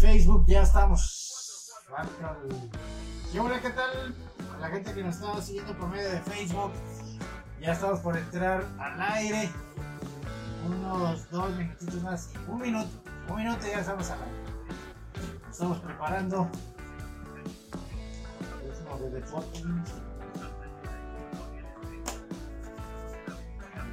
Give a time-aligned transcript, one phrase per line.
[0.00, 1.70] Facebook ya estamos.
[3.30, 4.14] ¿Qué hola, qué tal?
[4.58, 6.72] La gente que nos está siguiendo por medio de Facebook.
[7.60, 9.50] Ya estamos por entrar al aire.
[10.66, 12.30] Unos dos minutitos más.
[12.48, 12.88] Un minuto.
[13.28, 14.38] Un minuto y ya estamos al aire.
[15.42, 16.48] Nos estamos preparando.
[19.00, 19.62] de deportes.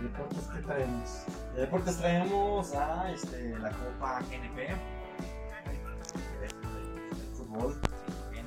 [0.02, 1.26] ¿Deportes qué traemos?
[1.54, 4.96] De deportes traemos a este, la Copa GNP.
[7.57, 7.75] Fútbol.
[8.31, 8.45] Bien.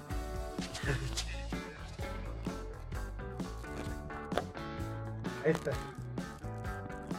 [5.44, 5.72] Ahí está.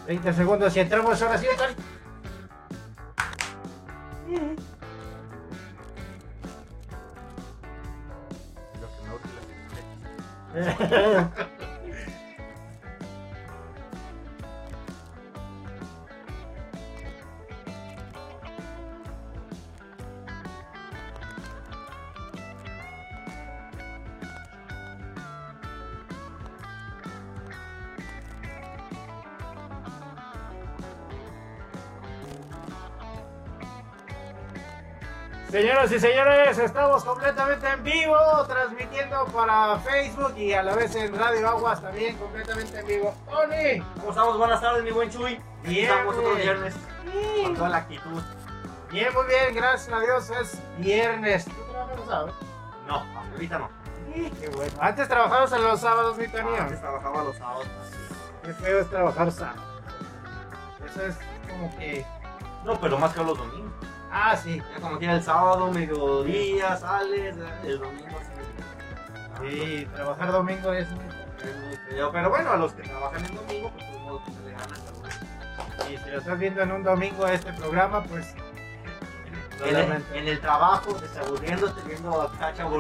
[0.06, 1.46] 30 segundos y entramos ahora sí.
[1.46, 1.64] Lo que
[10.54, 11.48] me
[35.82, 38.16] Señoras y señores, estamos completamente en vivo,
[38.48, 43.16] transmitiendo para Facebook y a la vez en Radio Aguas también completamente en vivo.
[43.28, 44.38] Tony, ¿Cómo estamos?
[44.38, 45.42] Buenas tardes, mi buen Chuy.
[45.64, 46.76] Bien, Estamos otro viernes
[47.44, 48.22] con toda la actitud.
[48.92, 51.46] bien, muy bien, gracias a Dios, es viernes.
[51.46, 52.36] ¿Tú trabajas los sábados?
[52.88, 53.70] No, ahorita no.
[54.14, 54.74] Sí, qué bueno.
[54.80, 56.58] Antes trabajabas en los sábados, mi Tony.
[56.60, 57.66] Antes trabajaba los sábados.
[58.44, 59.62] Qué feo es trabajar sábado.
[60.86, 61.16] Eso es
[61.50, 62.06] como que.
[62.66, 63.72] No, pero más que los domingos.
[64.12, 64.62] Ah, sí.
[64.74, 68.28] Ya como tiene el sábado, mediodía, sales, el domingo sí.
[69.50, 71.06] Sí, trabajar domingo es muy.
[71.90, 72.12] Feo.
[72.12, 74.76] Pero bueno, a los que trabajan el domingo, pues de modo que se le gana.
[75.90, 78.36] Y si lo estás viendo en un domingo este programa, pues.
[79.66, 82.68] En el, en el trabajo, desaburriéndote, viendo a Cacha.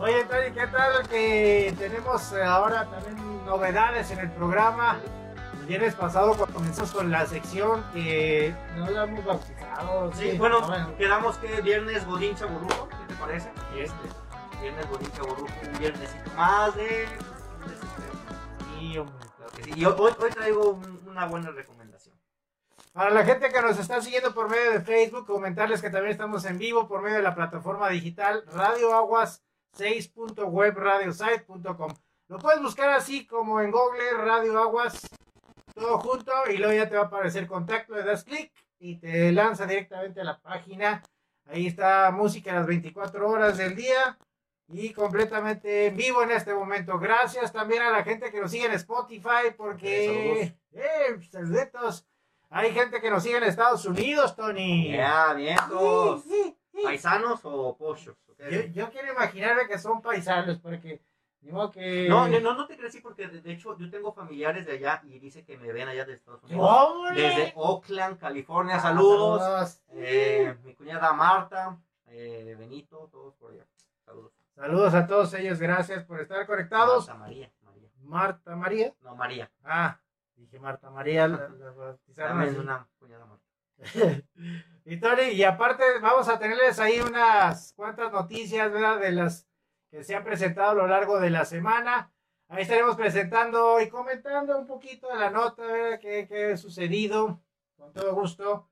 [0.00, 1.08] Oye, Tony, ¿qué tal?
[1.08, 4.98] Que tenemos eh, ahora también novedades en el programa.
[5.68, 10.10] Viernes pasado cuando comenzamos con la sección que no la hemos bautizado.
[10.14, 13.52] Sí, bueno, quedamos que viernes Godín Chaburruco, ¿qué te parece?
[13.76, 14.08] Y este,
[14.62, 16.84] viernes Godín Chaburruco, un viernesito más de...
[16.84, 17.06] de
[18.80, 19.14] Sí, hombre.
[19.36, 19.70] Claro que sí.
[19.76, 22.16] Y hoy, hoy- hoy traigo un- una buena recomendación.
[22.94, 26.44] Para la gente que nos está siguiendo por medio de Facebook, comentarles que también estamos
[26.46, 29.44] en vivo por medio de la plataforma digital Radio Aguas
[29.76, 31.92] 6.webradiosite.com.
[32.28, 35.06] Lo puedes buscar así como en Google Radio Aguas,
[35.78, 39.32] todo junto, y luego ya te va a aparecer contacto, le das clic y te
[39.32, 41.02] lanza directamente a la página.
[41.46, 44.18] Ahí está música las 24 horas del día
[44.68, 46.98] y completamente en vivo en este momento.
[46.98, 50.54] Gracias también a la gente que nos sigue en Spotify porque...
[50.72, 51.18] ¡Eh!
[51.30, 52.06] ¡Saluditos!
[52.50, 54.92] Hay gente que nos sigue en Estados Unidos, Tony.
[54.92, 55.34] Ya,
[56.22, 56.56] sí.
[56.82, 58.16] ¿Paisanos o pochos?
[58.28, 58.40] ¿ok?
[58.50, 61.00] Yo, yo quiero imaginarme que son paisanos porque...
[61.72, 62.08] Que...
[62.08, 65.00] No, no, no, te crees sí, porque de, de hecho yo tengo familiares de allá
[65.04, 67.14] y dice que me ven allá de Estados Unidos.
[67.14, 69.40] Desde Oakland, California, Ah, saludos.
[69.42, 69.82] Saludos.
[69.92, 73.64] Eh, mi cuñada Marta, eh, Benito, todos por allá.
[74.04, 74.32] Saludos.
[74.54, 77.06] Saludos a todos ellos, gracias por estar conectados.
[77.06, 77.88] Marta María, María.
[78.02, 78.94] Marta María.
[79.02, 79.50] No, María.
[79.64, 80.00] Ah,
[80.34, 82.56] dije Marta María, la, la así.
[82.56, 83.44] una cuñada Marta.
[84.84, 88.98] y Tony, y aparte vamos a tenerles ahí unas cuantas noticias, ¿verdad?
[88.98, 89.47] De las
[89.90, 92.12] que se han presentado a lo largo de la semana.
[92.48, 95.98] Ahí estaremos presentando y comentando un poquito de la nota.
[95.98, 97.42] ¿Qué, ha sucedido?
[97.76, 98.70] Con todo gusto.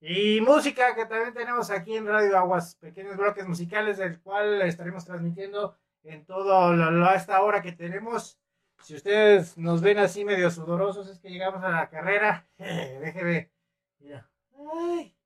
[0.00, 5.04] Y música que también tenemos aquí en Radio Aguas, pequeños bloques musicales del cual estaremos
[5.04, 6.74] transmitiendo en todo
[7.14, 8.38] esta hora que tenemos.
[8.82, 12.46] Si ustedes nos ven así medio sudorosos, es que llegamos a la carrera.
[12.58, 13.50] Déjeme.
[13.98, 14.28] Mira.
[14.74, 15.16] Ay.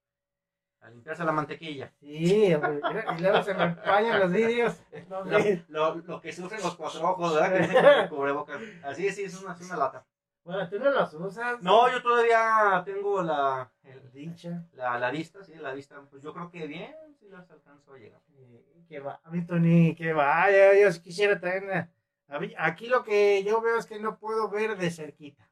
[0.89, 1.93] A limpiarse la mantequilla.
[2.01, 2.81] Sí, hombre,
[3.19, 4.75] y luego se me empañan los vídeos.
[5.09, 5.63] No, Lo, sí.
[5.69, 8.05] lo, lo que sufren los cuatro ojos, ¿verdad?
[8.05, 8.59] Que cubrebocas.
[8.83, 10.07] Así sí, es una, es una lata.
[10.45, 11.61] Bueno, tú no los usas.
[11.61, 14.65] No, yo todavía tengo la, el- Dicha.
[14.73, 16.01] la, la vista, sí, la vista.
[16.11, 18.21] Pues yo creo que bien, sí las alcanzo a llegar.
[18.39, 20.47] Eh, Que va, mi Tony, que va.
[20.51, 21.71] Yo, quisiera también.
[21.71, 25.51] eh, Aquí lo que yo veo es que no puedo ver de cerquita.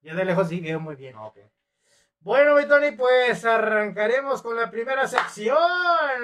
[0.00, 1.16] Yo de lejos sí veo muy bien.
[1.16, 1.38] Ok.
[2.24, 5.58] Bueno, mi Tony, pues arrancaremos con la primera sección.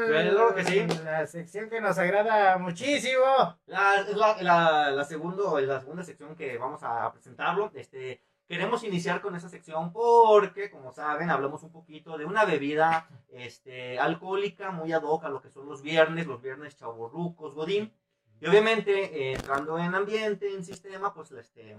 [0.06, 0.86] Claro que sí.
[1.04, 3.22] La sección que nos agrada muchísimo.
[3.66, 7.70] La, la, la, la, segundo, la segunda sección que vamos a presentarlo.
[7.74, 13.06] Este, queremos iniciar con esa sección porque, como saben, hablamos un poquito de una bebida
[13.28, 17.92] este, alcohólica muy ad hoc a lo que son los viernes, los viernes chavorrucos, godín.
[18.40, 21.76] Y obviamente, eh, entrando en ambiente, en sistema, pues este,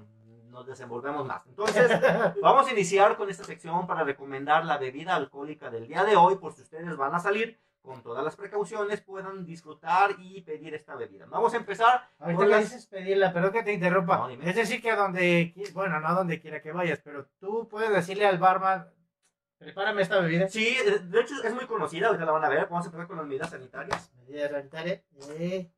[0.52, 1.46] nos desenvolvemos más.
[1.48, 1.90] Entonces,
[2.42, 6.36] vamos a iniciar con esta sección para recomendar la bebida alcohólica del día de hoy,
[6.36, 10.96] por si ustedes van a salir con todas las precauciones, puedan disfrutar y pedir esta
[10.96, 11.26] bebida.
[11.28, 12.08] Vamos a empezar.
[12.20, 14.18] Ahorita con las- dices pedirla, pero que te interrumpa.
[14.18, 17.68] No, es decir, que a donde, bueno, no a donde quiera que vayas, pero tú
[17.68, 18.88] puedes decirle al barman,
[19.58, 20.48] prepárame esta bebida.
[20.48, 22.68] Sí, eh, de hecho es muy conocida, ahorita la van a ver.
[22.70, 24.12] Vamos a empezar con las medidas sanitarias.
[24.28, 25.02] Medida sanitaria.
[25.30, 25.72] Eh,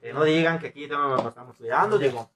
[0.00, 2.28] Que no digan que aquí no nos estamos cuidando, digo,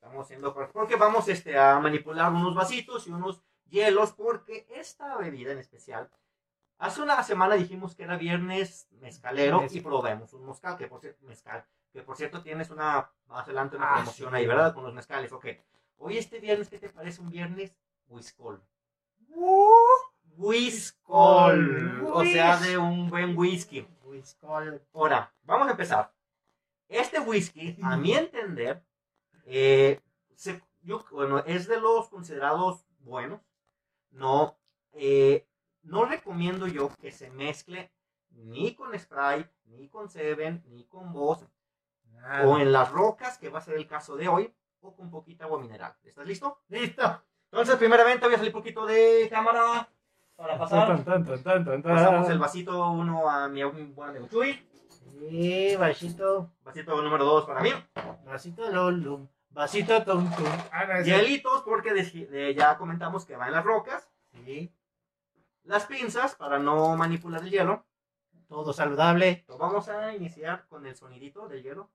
[0.00, 5.52] estamos haciendo porque vamos este, a manipular unos vasitos y unos hielos, porque esta bebida
[5.52, 6.10] en especial,
[6.78, 9.76] hace una semana dijimos que era viernes mezcalero Mezcal.
[9.78, 13.76] y probemos un mezcal, que por cierto, mezcal, que por cierto tienes una, más adelante
[13.76, 14.36] una Ah, promoción sí.
[14.36, 14.72] ahí, ¿verdad?
[14.72, 15.46] Con los mezcales, ok.
[15.98, 17.76] Hoy este viernes, ¿qué te parece un viernes?
[18.08, 18.62] Whiskol.
[20.36, 22.08] Whiskol.
[22.10, 23.86] O sea, de un buen whisky.
[24.04, 24.82] Whiskol.
[24.94, 26.10] Ahora, vamos a empezar.
[26.88, 28.82] Este whisky, a mi entender,
[29.46, 30.00] eh,
[30.34, 33.40] se- yo, bueno, es de los considerados buenos.
[34.10, 34.56] No,
[34.92, 35.46] eh,
[35.82, 37.90] no recomiendo yo que se mezcle
[38.30, 41.46] ni con Sprite, ni con Seven, ni con Boss,
[42.12, 42.46] Nada.
[42.48, 45.44] o en las rocas, que va a ser el caso de hoy, o con poquita
[45.44, 45.94] agua mineral.
[46.04, 46.58] ¿Estás listo?
[46.68, 47.22] Listo.
[47.52, 49.88] Entonces, primeramente voy a salir poquito de cámara
[50.36, 50.86] para pasar.
[50.86, 51.94] Tan, tan, tan, tan, tan, tan.
[51.94, 54.66] Pasamos el vasito uno a mi buen amigo Chuy.
[55.28, 56.50] Sí, vasito.
[56.64, 57.70] Vasito número 2 para mí.
[58.24, 59.28] Vasito lolum.
[59.50, 60.46] Vasito tum tum.
[60.72, 64.08] Ah, Hielitos, porque eh, ya comentamos que va en las rocas.
[64.32, 64.72] Sí.
[65.64, 67.84] Las pinzas para no manipular el hielo.
[68.48, 69.44] Todo saludable.
[69.58, 71.90] Vamos a iniciar con el sonidito del hielo.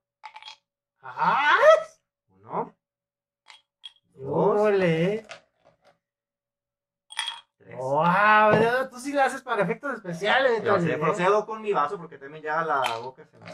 [1.00, 1.56] Ajá.
[2.28, 2.76] Uno.
[4.14, 4.60] Dos.
[4.60, 5.26] Olé.
[7.74, 8.88] ¡Wow!
[8.90, 10.62] Tú sí lo haces para efectos especiales.
[10.62, 10.98] Yo sí, ¿eh?
[10.98, 13.46] procedo con mi vaso porque también ya la boca se me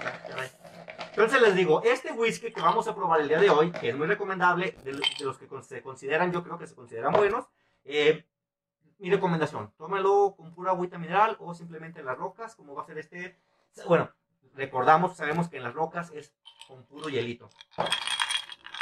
[0.45, 1.09] está.
[1.11, 3.97] Entonces les digo, este whisky que vamos a probar el día de hoy, que es
[3.97, 7.47] muy recomendable, de, los que se consideran, yo creo que se consideran buenos,
[7.85, 8.25] eh,
[8.99, 12.87] mi recomendación, tómalo con pura agüita mineral o simplemente en las rocas, como va a
[12.87, 13.37] ser este.
[13.87, 14.11] Bueno,
[14.55, 16.33] recordamos, sabemos que en las rocas es
[16.69, 17.51] con puro hielito.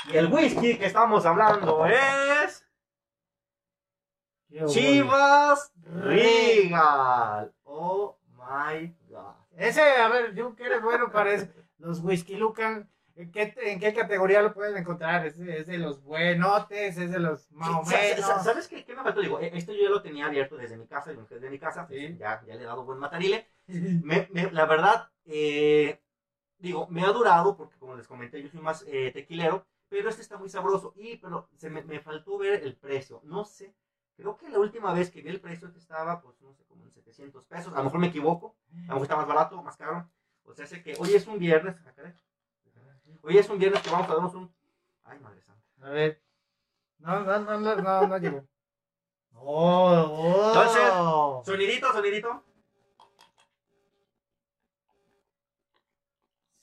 [0.07, 2.67] Y el whisky que estamos hablando es...
[4.51, 4.65] Qué.
[4.67, 7.53] Chivas Regal.
[7.65, 9.35] Oh my god.
[9.57, 11.47] Ese, a ver, yo que eres bueno para eso.
[11.79, 12.89] Los Whisky Lucan.
[13.17, 15.27] ¿En qué, ¿En qué categoría lo pueden encontrar?
[15.27, 16.97] ¿Es de, es de los buenotes?
[16.97, 18.25] ¿Es de los más o menos?
[18.43, 19.21] ¿Sabes qué, qué me faltó?
[19.21, 22.17] Digo, esto yo ya lo tenía abierto desde mi casa, desde mi casa, pues, Sí.
[22.19, 23.47] ya, ya le he dado buen matarile.
[23.67, 26.01] Me- me- la verdad, eh,
[26.59, 30.23] digo, me ha durado, porque como les comenté, yo soy más eh, tequilero, pero este
[30.23, 30.95] está muy sabroso.
[30.97, 33.21] Y, pero se me, me faltó ver el precio.
[33.25, 33.75] No sé,
[34.21, 36.85] creo que la última vez que vi el precio este estaba, pues, no sé, como
[36.85, 37.73] en 700 pesos.
[37.73, 40.11] A lo mejor me equivoco, a lo mejor está más barato, más caro.
[40.45, 42.13] O sea, sé que hoy es un viernes, ah,
[43.23, 44.55] hoy es un viernes que vamos a darnos un...
[45.05, 45.65] Ay, madre santa.
[45.81, 46.23] A ver.
[46.99, 48.47] No, no, no, no, no, no llegó.
[49.33, 50.49] Oh, oh.
[50.49, 52.45] Entonces, Sonidito, sonidito.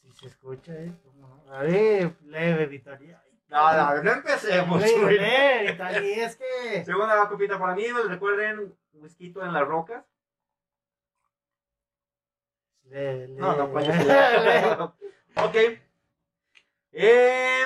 [0.01, 0.73] Sí se escucha.
[1.03, 1.53] ¿Cómo no?
[1.53, 3.23] A ver, leve, Victoria.
[3.49, 4.83] No, no, no empecemos.
[4.83, 5.17] Güey.
[6.19, 6.83] es que...
[6.83, 10.03] Segunda copita para mí, recuerden, whisky en las rocas.
[12.89, 14.73] No, no puede Leve.
[15.35, 15.55] Ok.
[16.91, 17.63] Eh,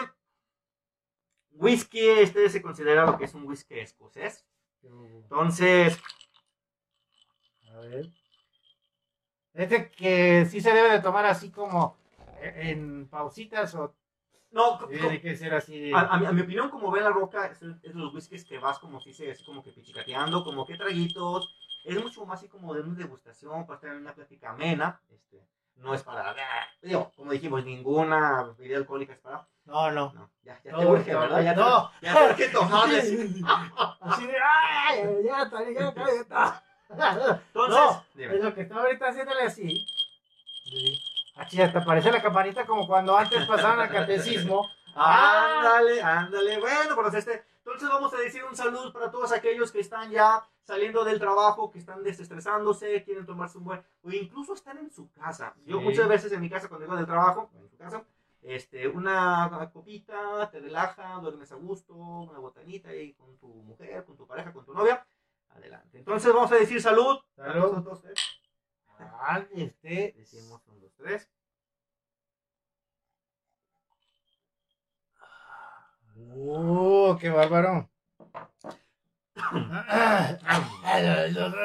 [1.54, 4.46] whisky, este se considera lo que es un whisky escocés.
[4.84, 6.00] Entonces,
[7.72, 8.10] A ver.
[9.54, 11.98] Este que sí se debe de tomar así como
[12.42, 13.96] en pausitas o
[14.52, 17.48] no, tiene que ser así a, a mi, a mi opinión, como ve la roca,
[17.48, 20.66] es, es de los whiskies que vas como si se así como que pichicateando, como
[20.66, 21.56] que traguitos.
[21.84, 25.02] Es mucho más así como de una degustación, para estar en una plática amena.
[25.10, 26.36] Este, no es para.
[26.82, 29.48] Digo, como dijimos, ninguna bebida alcohólica es para.
[29.66, 30.12] No, no.
[30.14, 31.44] No, ya, ya te No, urge, no, ¿verdad?
[31.44, 31.92] Ya te, no.
[32.02, 33.06] ya te urge tomarles.
[34.02, 34.34] Así de...
[34.44, 35.04] ¡Ay!
[35.24, 36.64] Ya, está, ya, ya, está.
[36.90, 38.36] Entonces, No, dime.
[38.36, 39.86] es lo que está ahorita haciéndole así.
[41.36, 44.68] Aquí hasta aparece la campanita como cuando antes pasaban al catecismo.
[44.94, 45.60] Ah.
[45.78, 46.60] Ándale, ándale.
[46.60, 47.46] Bueno, pues este.
[47.60, 51.72] Entonces vamos a decir un saludo para todos aquellos que están ya saliendo del trabajo,
[51.72, 55.56] que están desestresándose, quieren tomarse un buen, o incluso están en su casa.
[55.66, 55.84] Yo Sí.
[55.86, 58.04] muchas veces en mi casa cuando llego del trabajo, en su casa,
[58.42, 64.18] este, una copita, te relaja, duermes a gusto, una botanita ahí con tu mujer, con
[64.18, 65.08] tu pareja, con tu novia.
[65.52, 66.00] Adelante.
[66.00, 67.18] Entonces vamos a decir salud.
[67.38, 67.98] Salud.
[68.02, 68.41] Tres.
[69.02, 70.14] Ah, este.
[70.18, 71.30] Decimos un, dos, tres.
[76.16, 77.90] ¡Uh, qué bárbaro!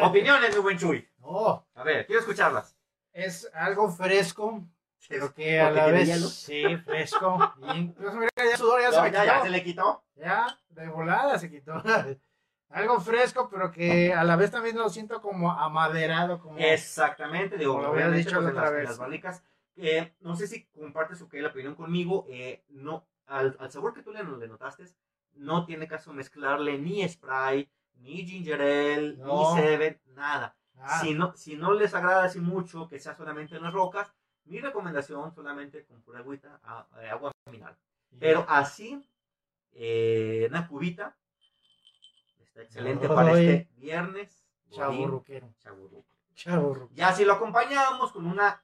[0.03, 1.09] Opiniones, mi buen Chuy.
[1.19, 2.77] No, A ver, quiero escucharlas.
[3.13, 4.65] es algo fresco,
[5.09, 7.39] pero que a la vez sí, fresco.
[7.75, 9.27] Incluso mira, ya sudor ya se me ya, quitó.
[9.35, 10.05] ya se le quitó.
[10.15, 11.83] Ya, de volada se quitó.
[12.71, 17.73] Algo fresco, pero que a la vez también lo siento como amaderado, como Exactamente, digo,
[17.75, 18.85] Como lo había dicho pues, otra las, vez.
[18.85, 19.43] las barricas.
[19.77, 22.27] eh, no sé si compartes o qué la opinión conmigo.
[22.29, 24.85] eh, no, al, al sabor que tú le, le notaste,
[25.35, 29.55] no tiene caso mezclarle ni Sprite, ni Ginger Ale, No.
[29.55, 30.57] ni Seven, nada.
[30.79, 34.13] Ah, Si, no, si no les agrada así mucho que sea solamente en las rocas,
[34.45, 37.77] mi recomendación solamente con pura agüita, a- eh, agua mineral.
[38.19, 39.05] Pero así,
[39.73, 41.17] eh, una cubita,
[42.63, 44.45] excelente para este viernes.
[44.71, 45.53] Chaburruquero.
[46.35, 46.89] Chaburruquero.
[46.93, 48.63] Ya si lo acompañamos con una...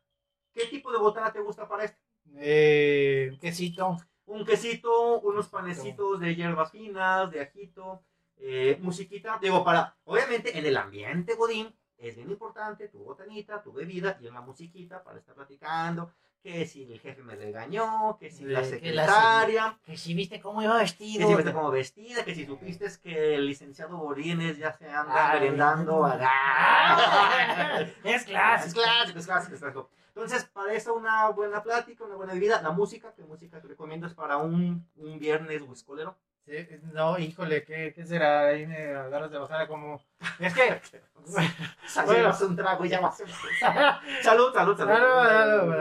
[0.52, 1.98] ¿Qué tipo de botana te gusta para esto?
[2.36, 3.96] Eh, quesito.
[4.26, 8.02] Un quesito, unos panecitos de hierbas finas, de ajito,
[8.36, 9.38] eh, musiquita.
[9.40, 9.96] Digo, para...
[10.04, 15.02] Obviamente en el ambiente, Godín, es bien importante tu botanita, tu bebida y una musiquita
[15.02, 16.12] para estar platicando.
[16.42, 20.12] Que si el jefe me regañó, que si la Eh, que la secretaria, Que si
[20.12, 21.28] viste cómo iba que vestido.
[21.28, 26.04] si viste como vestida, que si supiste que el licenciado Borines ya se anda merendando.
[26.04, 28.80] Ah, es Es clásico.
[28.82, 29.88] clásico, es clásico, es clásico.
[30.08, 32.60] Entonces, para eso una buena plática, una buena bebida.
[32.60, 36.16] La música, ¿qué música te recomiendas para un, un viernes whiskolero?
[36.44, 36.52] Sí,
[36.92, 38.48] no, híjole, ¿qué, qué será?
[38.48, 40.02] Ahí me agarras de bajada como...
[40.40, 40.80] Es que...
[42.06, 43.12] Bueno, un trago y ya va.
[44.22, 45.72] Salud, salud, salud.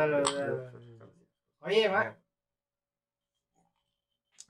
[1.61, 2.15] Oye, ma,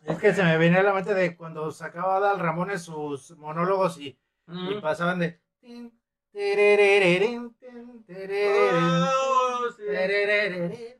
[0.03, 3.99] es que se me venía a la mente de cuando sacaba Dal Ramones sus monólogos
[3.99, 4.81] y, y Mm.
[4.81, 5.39] pasaban de...
[6.31, 7.55] terereren,
[8.07, 9.83] Oh, sí.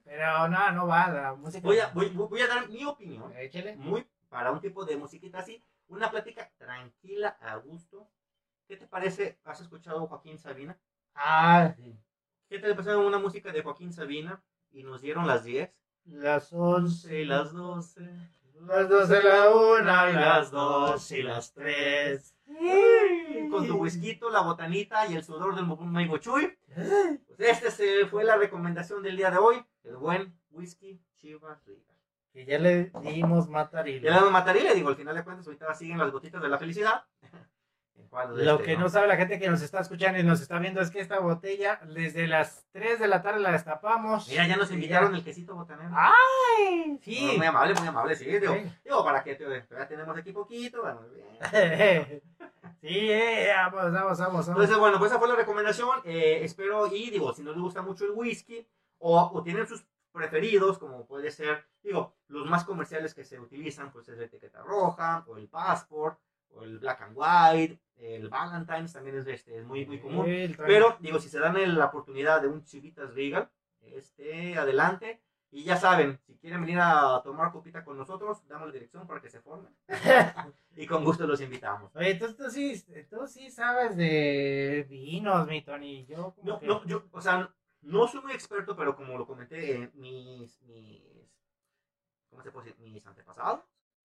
[0.06, 1.66] Pero no, no va la música.
[1.66, 3.34] Voy a, voy, voy a dar mi opinión.
[3.38, 3.76] Échale.
[3.76, 5.62] Muy para un tipo de musiquita así.
[5.90, 8.10] Una plática tranquila, a gusto.
[8.66, 9.38] ¿Qué te parece?
[9.44, 10.80] ¿Has escuchado Joaquín Sabina?
[11.14, 11.94] Ah, sí.
[12.48, 14.42] ¿Qué te parece una música de Joaquín Sabina?
[14.72, 15.70] Y nos dieron las 10.
[16.06, 18.10] Las once y las 12.
[18.68, 22.36] Las doce, la una y las dos y las tres.
[23.50, 26.58] Con tu whisky, la botanita y el sudor del Maigo Chuy.
[26.76, 27.72] Pues esta
[28.10, 29.66] fue la recomendación del día de hoy.
[29.84, 31.91] El buen whisky Chivas Regal.
[32.34, 35.46] Que ya le dimos matar y Ya la mataría, le digo, al final de cuentas,
[35.46, 37.04] ahorita siguen las gotitas de la felicidad.
[38.12, 40.82] Lo este, que no sabe la gente que nos está escuchando y nos está viendo
[40.82, 44.28] es que esta botella, desde las 3 de la tarde la destapamos.
[44.28, 45.92] Mira, ya nos invitaron el quesito botanero.
[45.96, 47.00] ¡Ay!
[47.02, 47.26] Sí.
[47.26, 48.26] No, muy amable, muy amable, sí.
[48.26, 48.70] Digo, Sí.
[48.84, 49.38] digo para que
[49.70, 50.82] ya tenemos aquí poquito.
[50.82, 51.28] Bueno, bien.
[52.82, 54.20] sí, eh, vamos, vamos, vamos.
[54.20, 54.48] vamos.
[54.50, 56.02] Entonces, bueno, pues esa fue la recomendación.
[56.04, 59.86] Eh, espero, y digo, si no les gusta mucho el whisky o, o tienen sus
[60.12, 64.62] preferidos, como puede ser, digo, los más comerciales que se utilizan, pues es la etiqueta
[64.62, 69.66] roja, o el Passport, o el Black and White, el Valentine's también es, este, es
[69.66, 70.26] muy, muy común.
[70.58, 73.50] Pero, digo, si se dan la oportunidad de un Chivitas Regal,
[73.82, 75.22] este, adelante.
[75.54, 79.20] Y ya saben, si quieren venir a tomar copita con nosotros, damos la dirección para
[79.22, 79.76] que se formen.
[80.78, 81.94] y con gusto los invitamos.
[81.94, 86.06] Oye, tú, tú sí, tú sí sabes de vinos, mi Tony.
[86.06, 89.26] Yo como No, que- no, yo, o sea, no soy muy experto, pero como lo
[89.26, 91.02] comenté, eh, mis, mis,
[92.30, 92.82] ¿cómo se puede decir?
[92.82, 93.62] Mis antepasados.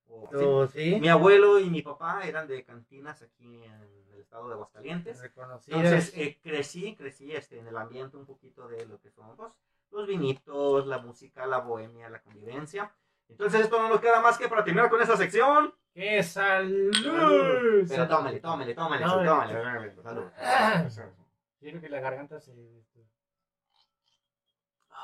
[0.08, 1.00] o así, Tú sí.
[1.00, 3.72] Mi abuelo y mi papá eran de cantinas aquí en
[4.12, 5.22] el estado de Aguascalientes.
[5.66, 9.52] Entonces eh, crecí, crecí este, en el ambiente un poquito de lo que son pues,
[9.90, 12.92] los vinitos, la música, la bohemia, la convivencia.
[13.28, 15.74] Entonces esto no nos queda más que para terminar con esta sección.
[15.92, 17.86] ¡Qué salud!
[17.88, 19.24] Pero tómale, tómale, tómale, Tómale.
[19.24, 20.90] tómale.
[20.90, 21.12] Salud.
[21.58, 22.52] Creo que la garganta se...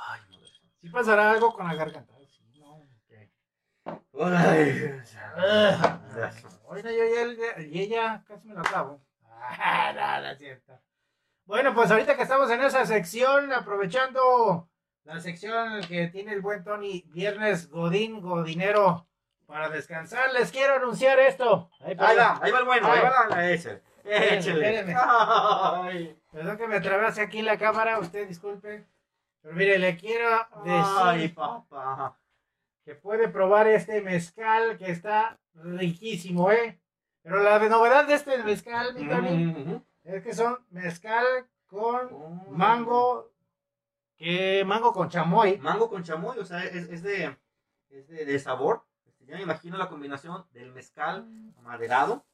[0.09, 0.47] Ay, madre.
[0.81, 2.13] Sí pasará algo con la garganta.
[2.27, 3.99] Sí, no, ok.
[4.25, 5.01] Ay,
[5.37, 5.99] Ah,
[6.69, 9.01] Ahorita yo ya, y ella casi me la acabo.
[9.25, 10.79] Ah, no, no es cierto.
[11.45, 14.69] Bueno, pues ahorita que estamos en esa sección, aprovechando
[15.05, 19.07] la sección que tiene el buen Tony, viernes Godín, Godinero,
[19.47, 21.71] para descansar, les quiero anunciar esto.
[21.81, 23.83] Ahí, Ahí va, ahí va el bueno, ahí va la, ese.
[24.97, 28.87] Ay, Perdón que me atravese aquí la cámara, usted disculpe.
[29.43, 30.29] Pero mire, le quiero
[30.65, 32.17] decir ay, papá.
[32.85, 36.81] que puede probar este mezcal que está riquísimo, ¿eh?
[37.23, 41.25] Pero la novedad de este mezcal, mi Tony, Mm, es que son mezcal
[41.67, 42.51] con oh.
[42.51, 43.33] mango,
[44.17, 45.59] que mango con chamoy.
[45.59, 47.37] Mango con chamoy, o sea, es, es de,
[47.91, 48.85] es de, de sabor.
[49.07, 51.27] Este, Ya me imagino la combinación del mezcal
[51.63, 52.25] maderado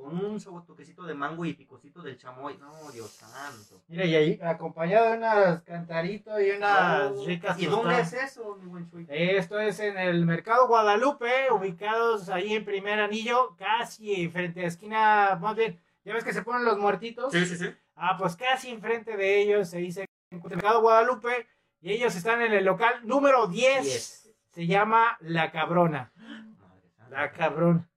[0.00, 2.56] con un toquecito de mango y picocito del chamoy.
[2.58, 3.82] No, Dios santo.
[3.88, 8.56] Mira, y ahí acompañado de unas cantaritos y unas Oh, ricas ¿Y dónde es eso,
[8.56, 9.06] mi buen Chuy?
[9.08, 15.38] Esto es en el Mercado Guadalupe, ubicados ahí en primer anillo, casi frente a esquina,
[15.40, 17.32] más bien, ya ves que se ponen los muertitos.
[17.32, 17.74] Sí, sí, sí.
[17.94, 21.46] Ah, pues casi enfrente de ellos se dice Mercado Guadalupe
[21.82, 23.82] Y ellos están en el local número 10.
[23.82, 24.34] Diez.
[24.52, 26.12] Se llama La Cabrona.
[26.16, 27.10] Madre.
[27.10, 27.88] La Cabrón.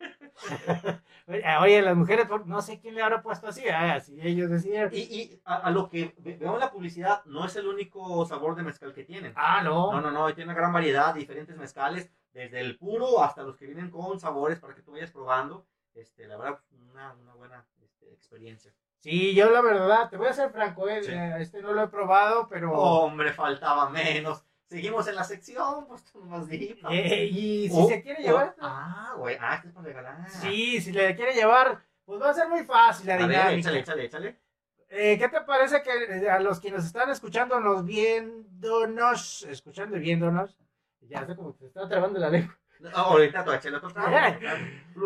[1.60, 4.90] Oye, las mujeres, no sé quién le habrá puesto así, ah, así ellos decían.
[4.92, 8.24] Y, y a, a lo que ve- veo en la publicidad, no es el único
[8.26, 9.32] sabor de mezcal que tienen.
[9.36, 9.92] Ah, no.
[9.92, 13.66] No, no, no, tiene una gran variedad, diferentes mezcales, desde el puro hasta los que
[13.66, 15.66] vienen con sabores para que tú vayas probando.
[15.94, 16.60] Este, la verdad,
[16.90, 18.72] una, una buena este, experiencia.
[18.98, 21.10] Sí, yo la verdad, te voy a ser franco, eh, Sí.
[21.12, 22.72] eh, este no lo he probado, pero...
[22.72, 24.44] Hombre, faltaba menos.
[24.72, 26.74] Seguimos en la sección, pues tú nomás di.
[26.90, 28.56] Eh, y si Oh, se quiere oh, llevar...
[28.60, 30.30] Ah, güey, ah, que es para regalar.
[30.30, 33.58] Sí, si le quiere llevar, pues va a ser muy fácil la A ver, dinámica.
[33.58, 34.36] échale, échale, échale.
[34.88, 35.90] Eh, ¿Qué te parece que
[36.24, 40.56] eh, a los que nos están escuchando, nos viéndonos, escuchando y viéndonos,
[41.02, 44.38] ya sé como que se está trabando la lengua, No, ahorita tú échale otro trago.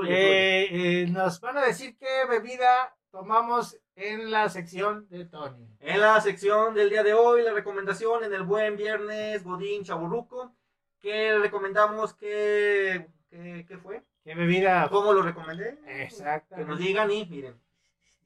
[0.08, 5.66] Eh, eh, nos van a decir qué bebida tomamos en la sección de Tony.
[5.80, 10.54] En la sección del día de hoy, la recomendación en el buen viernes Godín Chaburruco,
[11.00, 14.04] que recomendamos que, que, ¿qué fue?
[14.22, 14.90] ¿Qué bebida?
[14.90, 15.78] ¿Cómo lo recomendé?
[16.54, 17.58] Que nos digan y miren,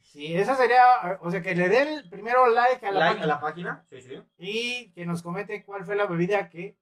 [0.01, 3.37] Sí, esa sería, o sea, que le den primero like a la like página a
[3.37, 3.85] la página.
[3.89, 4.21] Sí, sí.
[4.39, 6.77] y que nos comente cuál fue la bebida que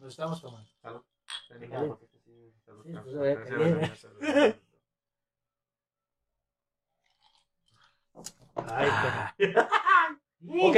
[0.00, 0.68] nos estamos tomando.
[0.82, 1.02] Salud.
[1.46, 1.96] Salud.
[2.64, 2.82] Salud.
[2.82, 3.48] Pues.
[3.48, 3.94] Salud.
[3.94, 4.56] Salud.
[8.56, 9.34] Ay, Ah.
[10.60, 10.76] Ok.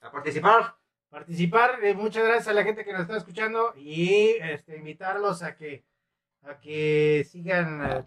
[0.00, 0.76] A participar.
[1.10, 1.78] participar.
[1.84, 5.84] eh, muchas gracias a la gente que nos está escuchando y este, invitarlos a que
[6.42, 8.04] a que sigan eh,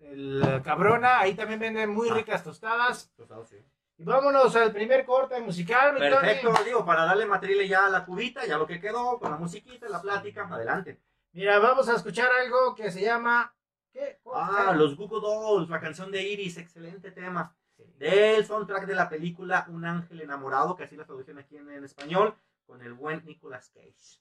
[0.00, 1.20] el Cabrona.
[1.20, 2.14] Ahí también venden muy Ah.
[2.14, 3.12] ricas tostadas.
[3.16, 3.56] Tostado, sí.
[3.96, 6.64] Y vámonos al primer corte musical, Perfecto, Tony.
[6.64, 9.88] digo, para darle material ya a la cubita, ya lo que quedó, con la musiquita,
[9.88, 10.98] la plática, adelante.
[11.32, 13.54] Mira, vamos a escuchar algo que se llama
[13.94, 14.18] ¿qué?
[14.22, 17.56] ¿Cómo se Ah, los Google Dolls, la canción de Iris, excelente tema.
[17.98, 21.84] Del soundtrack de la película Un ángel enamorado, que así la traducción aquí en, en
[21.84, 22.34] español,
[22.66, 24.20] con el buen Nicolas Cage.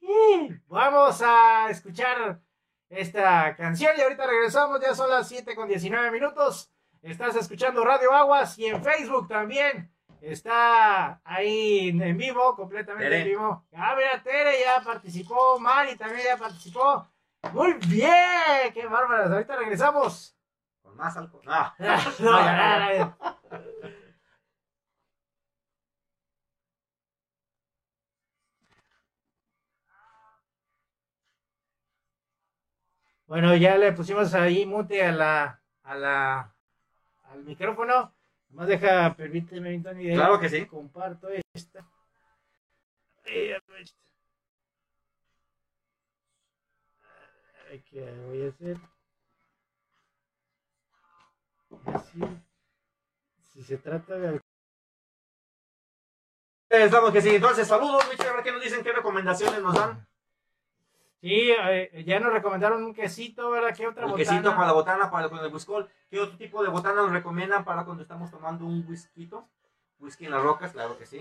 [0.00, 0.60] Sí.
[0.68, 2.40] Vamos a escuchar
[2.88, 4.80] esta canción y ahorita regresamos.
[4.80, 6.70] Ya son las 7 con 19 minutos.
[7.02, 9.90] Estás escuchando Radio Aguas y en Facebook también.
[10.20, 13.22] Está ahí en vivo, completamente Tere.
[13.22, 13.64] en vivo.
[13.74, 15.58] Ah, mira, Tere ya participó.
[15.58, 17.08] Mari también ya participó.
[17.50, 19.30] Muy bien, qué bárbaras.
[19.30, 20.36] Ahorita regresamos.
[20.80, 21.42] Con más alcohol.
[21.46, 21.74] Ah,
[22.20, 23.16] No, ya.
[33.26, 36.54] Bueno, ya le pusimos ahí mute a la, a la,
[37.24, 38.14] al micrófono.
[38.50, 40.66] Nomás deja, permíteme, Tony, Claro que sí.
[40.66, 41.86] Comparto esta.
[47.72, 48.00] Eh, pues.
[48.00, 48.76] Ay, ¿Qué voy a hacer?
[51.86, 52.20] Así.
[53.52, 54.40] Si se trata de
[56.70, 57.34] estamos que sí.
[57.34, 60.06] Entonces, saludos, Micho, a ver qué nos dicen, qué recomendaciones nos dan.
[61.20, 63.76] Sí, eh, ya nos recomendaron un quesito, ¿verdad?
[63.76, 64.28] ¿Qué otra El botana?
[64.28, 65.88] quesito para la botana, para con el whiskol.
[66.10, 69.30] ¿Qué otro tipo de botana nos recomiendan para cuando estamos tomando un whisky?
[70.00, 71.20] Whisky en las rocas, claro que sí.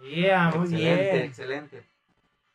[0.00, 1.24] Yeah, muy excelente, bien.
[1.24, 1.90] excelente.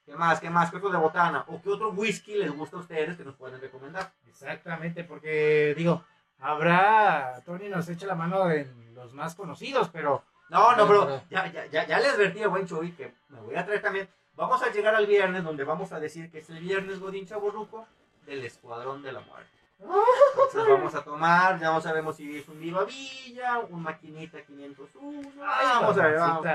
[0.05, 0.39] ¿Qué más?
[0.39, 0.69] ¿Qué más?
[0.69, 1.45] ¿Qué otro de botana?
[1.47, 4.11] ¿O qué otro whisky les gusta a ustedes que nos pueden recomendar?
[4.27, 6.03] Exactamente, porque digo,
[6.39, 11.47] habrá, Tony nos echa la mano en los más conocidos, pero No, no, Pero- ya,
[11.51, 14.07] ya, ya, ya le advertí al buen Chuy que me voy a traer también.
[14.35, 17.87] Vamos a llegar al viernes donde vamos a decir que es el viernes Godín Chaborruco
[18.25, 19.49] del Escuadrón de la Muerte.
[19.79, 25.29] Entonces vamos a tomar, ya no sabemos si es un Viva Villa, un Maquinita 501.
[25.45, 26.45] Ay, vamos a ver, vamos,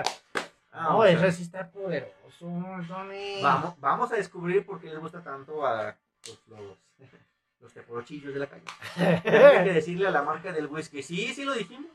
[0.79, 2.47] vamos No, eso sí está poderoso,
[2.89, 3.43] Tony.
[3.43, 6.79] Vamos, vamos a descubrir por qué les gusta tanto a pues, los,
[7.61, 8.65] los teporochillos de la calle.
[8.97, 11.03] Hay que decirle a la marca del whisky.
[11.03, 11.91] Sí, sí lo dijimos.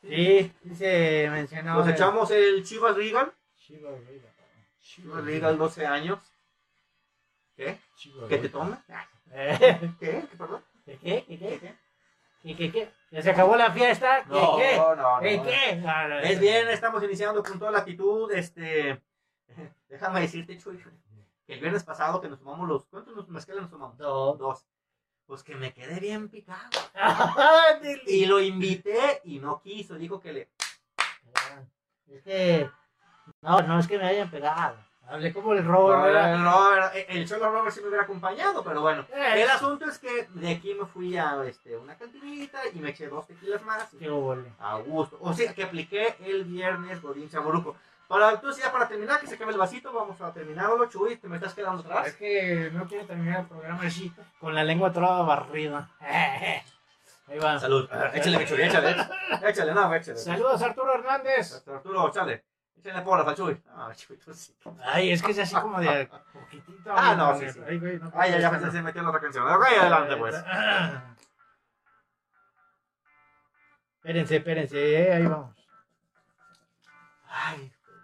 [0.00, 1.74] Sí, sí se mencionó.
[1.74, 3.32] Nos el- echamos el Chivas Regal.
[3.56, 4.32] Chivas Regal.
[4.80, 6.20] Chivas Regal 12 años.
[7.56, 7.78] ¿Qué?
[7.96, 8.84] Chivas ¿Qué te toma?
[9.30, 9.90] ¿Qué?
[9.98, 10.64] ¿Qué, perdón?
[10.84, 11.74] ¿Qué, qué, qué, ¿Qué?
[12.42, 12.56] Qué?
[12.56, 12.70] ¿Qué?
[12.72, 12.90] ¿Qué?
[13.10, 14.24] ¿Ya se acabó la fiesta?
[14.24, 14.76] ¿Qué, No, qué?
[14.76, 15.20] no, no.
[15.20, 15.34] ¿Qué,
[16.24, 18.30] Es bien, estamos iniciando con toda la actitud.
[18.32, 19.02] Este,
[19.88, 20.82] déjame decirte, Chuy,
[21.46, 22.86] que el viernes pasado que nos tomamos los.
[22.86, 23.96] ¿Cuántos nos- nos tomamos?
[23.96, 24.38] Dos.
[24.38, 24.66] Dos.
[25.26, 26.70] Pues que me quedé bien picado.
[27.82, 28.02] Dile.
[28.06, 29.94] Y lo invité y no quiso.
[29.94, 30.48] Dijo que le.
[32.06, 32.70] Es que.
[33.42, 34.76] No, no es que me hayan pegado.
[35.10, 36.36] Hablé como el Robert, ¿verdad?
[36.36, 39.06] No, no, el Cholo Robert sí me hubiera acompañado, pero bueno.
[39.14, 42.90] Eh, El asunto es que de aquí me fui a este, una cantinita y me
[42.90, 43.88] eché dos tequilas más.
[43.98, 44.52] Qué huele.
[44.58, 45.16] A gusto.
[45.20, 47.74] O sea, que apliqué el viernes Godín Chaburuco.
[48.06, 51.16] Para, entonces, ya para terminar, que se acabe el vasito, vamos a terminarlo, Chuy.
[51.16, 52.14] Te me estás quedando Es atrás.
[52.14, 55.88] que no quiero terminar el programa así, con la lengua toda barrida.
[56.00, 57.58] Ahí va.
[57.58, 57.88] Salud.
[58.14, 58.96] Échale, Chuy, échale.
[59.42, 60.16] Échale, no, échale.
[60.16, 61.62] Saludos Arturo Hernández.
[61.68, 62.44] Arturo, échale.
[62.78, 63.60] Échale porras al Chuy.
[63.74, 64.54] Ah, Chuy, tú sí.
[64.84, 66.92] Ay, es que es así como de poquitito.
[66.94, 67.60] Ah, no, sí, sí.
[67.66, 69.46] Ay, güey, no Ay, ya, pensé se metió en la otra canción.
[69.46, 70.36] Ok, adelante, pues.
[73.98, 75.54] Espérense, espérense, eh, ahí vamos.
[77.26, 77.98] Ay, pues.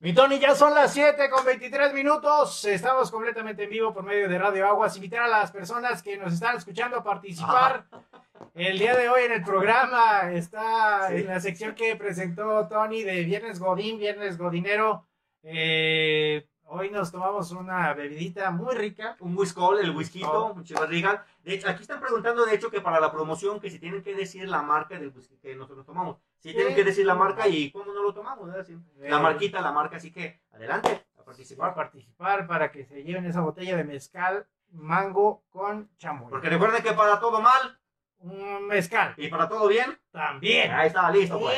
[0.00, 2.64] Mi Tony, ya son las 7 con 23 minutos.
[2.64, 4.96] Estamos completamente en vivo por medio de Radio Aguas.
[4.96, 7.84] Invitar a las personas que nos están escuchando a participar.
[8.54, 11.16] El día de hoy en el programa está Sí.
[11.16, 15.06] en la sección que presentó Tony de Viernes Godín, Viernes Godinero.
[15.42, 19.16] Eh, hoy nos tomamos una bebidita muy rica.
[19.20, 20.84] Un whiskol, el whiskito, Whiskol.
[20.84, 21.24] un Regal.
[21.42, 24.14] De hecho, aquí están preguntando, de hecho, que para la promoción, que si tienen que
[24.14, 26.18] decir la marca del whisky que nosotros tomamos.
[26.38, 26.74] Si tienen Sí.
[26.76, 28.64] que decir la marca y cómo no lo tomamos, ¿verdad?
[28.66, 28.76] Sí.
[28.98, 31.74] La Eh, marquita, la marca, así que adelante a participar.
[31.74, 36.28] participar para que se lleven esa botella de mezcal mango con chamoy.
[36.30, 37.77] Porque recuerden que para todo mal
[38.20, 40.72] Un mezcal y para todo bien, también.
[40.72, 41.56] ahí está, listo, pues.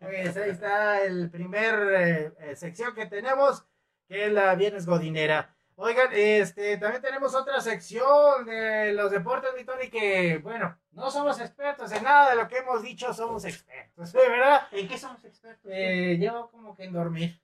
[0.00, 3.66] Pues ahí está el primer eh, eh, sección que tenemos,
[4.08, 5.54] que es la Viernes Godinera.
[5.82, 11.40] Oigan, este, también tenemos otra sección de los deportes, mi Tony, que, bueno, no somos
[11.40, 14.68] expertos en nada de lo que hemos dicho, somos expertos, ¿verdad?
[14.72, 15.70] ¿En qué somos expertos?
[15.72, 17.40] Eh, yo como que en dormir.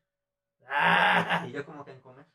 [0.69, 2.27] Ah, Y yo como que en comer.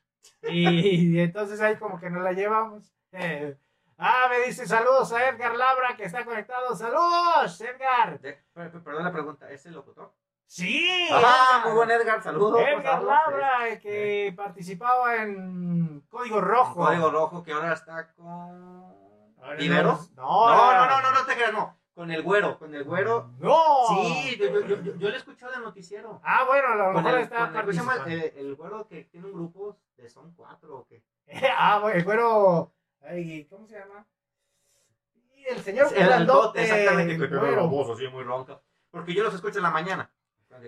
[0.49, 2.91] y, entonces ahí como que nos la llevamos.
[3.11, 3.55] Eh,
[4.01, 6.75] ah, me dice saludos a Edgar Labra, que está conectado.
[6.75, 8.19] ¡Saludos, Edgar!
[8.19, 10.13] De- per- per- perdón la pregunta, ¿es el locutor?
[10.45, 11.07] Sí.
[11.11, 12.51] Ah, muy buen Edgar, saludos.
[12.55, 13.05] ¿cómo Edgar estamos?
[13.05, 16.75] Labra, eh, que participaba en Código Rojo.
[16.85, 18.91] Código Rojo, que ahora está con...
[19.57, 20.11] ¿Viveros?
[20.11, 21.77] No, No, no, no, no, no te creas, no.
[21.93, 23.31] Con el güero, con el güero.
[23.39, 23.57] No.
[23.89, 26.21] Sí, yo, yo, yo, yo, le escuché del noticiero.
[26.23, 28.05] Ah, bueno, a lo mejor está participando.
[28.05, 31.03] el, el güero que tiene un grupo de son cuatro o qué.
[31.57, 32.73] ah, bueno, el güero.
[33.01, 34.05] Ay, ¿Cómo se llama?
[35.33, 38.61] Sí, el señor El grandote, exactamente, que una voz así muy ronca.
[38.91, 40.11] Porque yo los escucho en la mañana.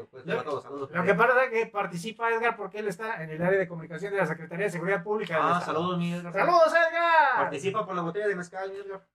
[0.10, 0.89] Pues, Lo- todos, saludos.
[0.91, 4.13] Lo que pasa es que participa Edgar porque él está en el área de comunicación
[4.13, 5.38] de la Secretaría de Seguridad Pública.
[5.58, 6.32] Ah, saludos, mi Edgar.
[6.34, 7.36] ¡Saludos, Edgar!
[7.36, 9.06] Participa por la botella de mezcal, mi Edgar.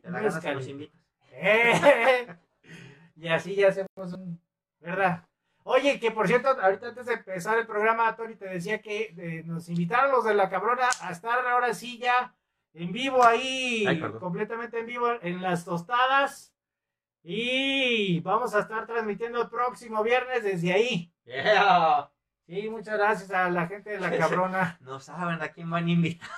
[0.00, 0.54] Te la ganas si Mezcal.
[0.56, 1.00] nos invitas.
[1.36, 2.28] Eh,
[3.16, 4.40] y así ya hacemos un.
[4.78, 5.24] ¿Verdad?
[5.66, 9.42] Oye, que por cierto, ahorita antes de empezar el programa, Tony, te decía que eh,
[9.46, 12.34] nos invitaron los de la cabrona a estar ahora sí ya
[12.74, 16.54] en vivo ahí, Ay, completamente en vivo en las tostadas.
[17.22, 21.10] Y vamos a estar transmitiendo el próximo viernes desde ahí.
[21.24, 22.10] Yeah.
[22.46, 24.76] Sí, muchas gracias a la gente de la cabrona.
[24.82, 26.28] No saben a quién van a invitar.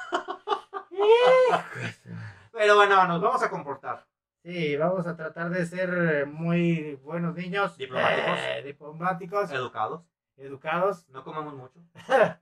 [2.52, 4.06] Pero bueno, nos vamos a comportar.
[4.46, 7.76] Sí, vamos a tratar de ser muy buenos niños.
[7.76, 8.38] Diplomáticos.
[8.38, 10.02] eh, diplomáticos, Educados.
[10.36, 11.08] educados.
[11.08, 11.80] No comemos mucho.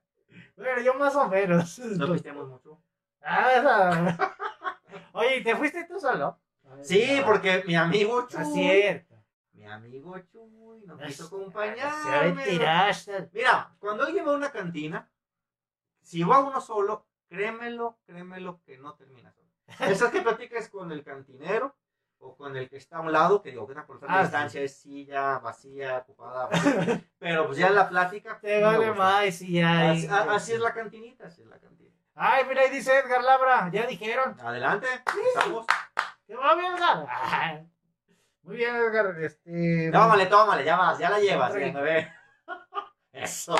[0.57, 1.79] Bueno, yo más o menos.
[1.79, 2.79] No pisteamos mucho.
[3.23, 4.37] Ah, esa-
[5.13, 6.39] Oye, ¿y ¿te fuiste tú solo?
[6.83, 8.41] Sí, porque mi amigo Chuy.
[8.41, 9.15] Ah, cierto.
[9.53, 11.51] Mi amigo Chuy nos quiso
[12.21, 13.31] retiraste.
[13.33, 15.09] Mira, cuando alguien va a una cantina,
[16.03, 19.49] si va uno solo, créemelo, créemelo que no termina solo.
[19.91, 21.75] Esas que platicas con el cantinero
[22.19, 24.23] o con el que está a un lado, que digo que una persona Ah, de
[24.25, 27.01] distancia es silla, vacía, ocupada, vacía.
[27.19, 28.39] pero pues ya en la plática.
[28.41, 29.91] Te vale más y ya.
[29.91, 31.91] Así, a- así es la cantinita, así es la cantina.
[32.15, 33.69] Ay, mira, ahí dice Edgar Labra.
[33.73, 34.37] Ya dijeron.
[34.41, 34.87] Adelante,
[35.35, 35.67] estamos.
[36.27, 37.67] ¿Qué va bien, Edgar?
[38.43, 39.15] Muy bien, Edgar.
[39.21, 39.91] Este.
[39.93, 41.55] Tómale, tómale, ya vas, ya la llevas.
[43.13, 43.57] Eso.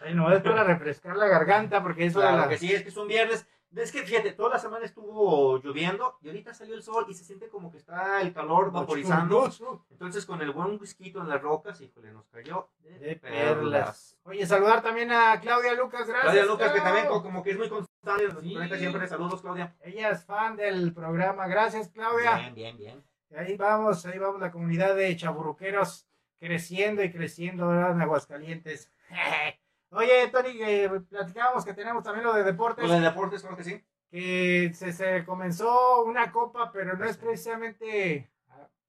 [0.00, 2.48] Ay, no, es para refrescar la garganta porque eso de Claro la.
[2.48, 3.46] que sí, es que es un viernes.
[3.76, 7.24] Es que fíjate, toda la semana estuvo lloviendo y ahorita salió el sol y se
[7.24, 9.50] siente como que está el calor vaporizando.
[9.90, 13.54] Entonces con el buen whisky en las rocas, híjole, nos cayó de, De perlas.
[13.56, 14.18] perlas.
[14.24, 16.22] Oye, saludar también a Claudia Lucas, gracias.
[16.22, 18.56] Claudia Lucas, que también como que es muy constante, nos Sí.
[18.78, 19.08] siempre.
[19.08, 19.74] Saludos, Claudia.
[19.80, 22.36] Ella es fan del programa, gracias Claudia.
[22.36, 23.04] Bien, bien, bien.
[23.36, 26.06] Ahí vamos, ahí vamos la comunidad de chaburruqueros
[26.38, 27.92] creciendo y creciendo ¿verdad?
[27.92, 28.92] en Aguascalientes.
[29.94, 33.64] Oye, Tony, que platicábamos que tenemos también lo de deportes, Con el deportes, creo que
[33.64, 33.84] sí.
[34.10, 38.30] que se, se comenzó una copa, pero no es precisamente...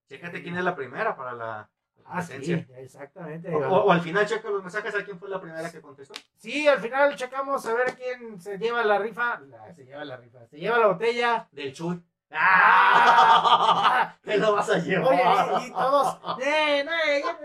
[0.07, 1.69] Chécate quién es la primera para la
[2.07, 3.49] Ah, sí, exactamente.
[3.53, 6.13] O, o- o al final checa los mensajes a quién fue la primera que contestó.
[6.37, 9.39] Sí, al final checamos a ver quién se lleva la rifa.
[9.39, 11.47] La- se lleva la rifa, se lleva la botella.
[11.51, 11.99] Del Chuy.
[12.29, 14.15] ¡Ah!
[14.23, 15.07] ¿Qué lo vas a llevar?
[15.07, 16.91] Oye, y, y todos, ¡eh, no!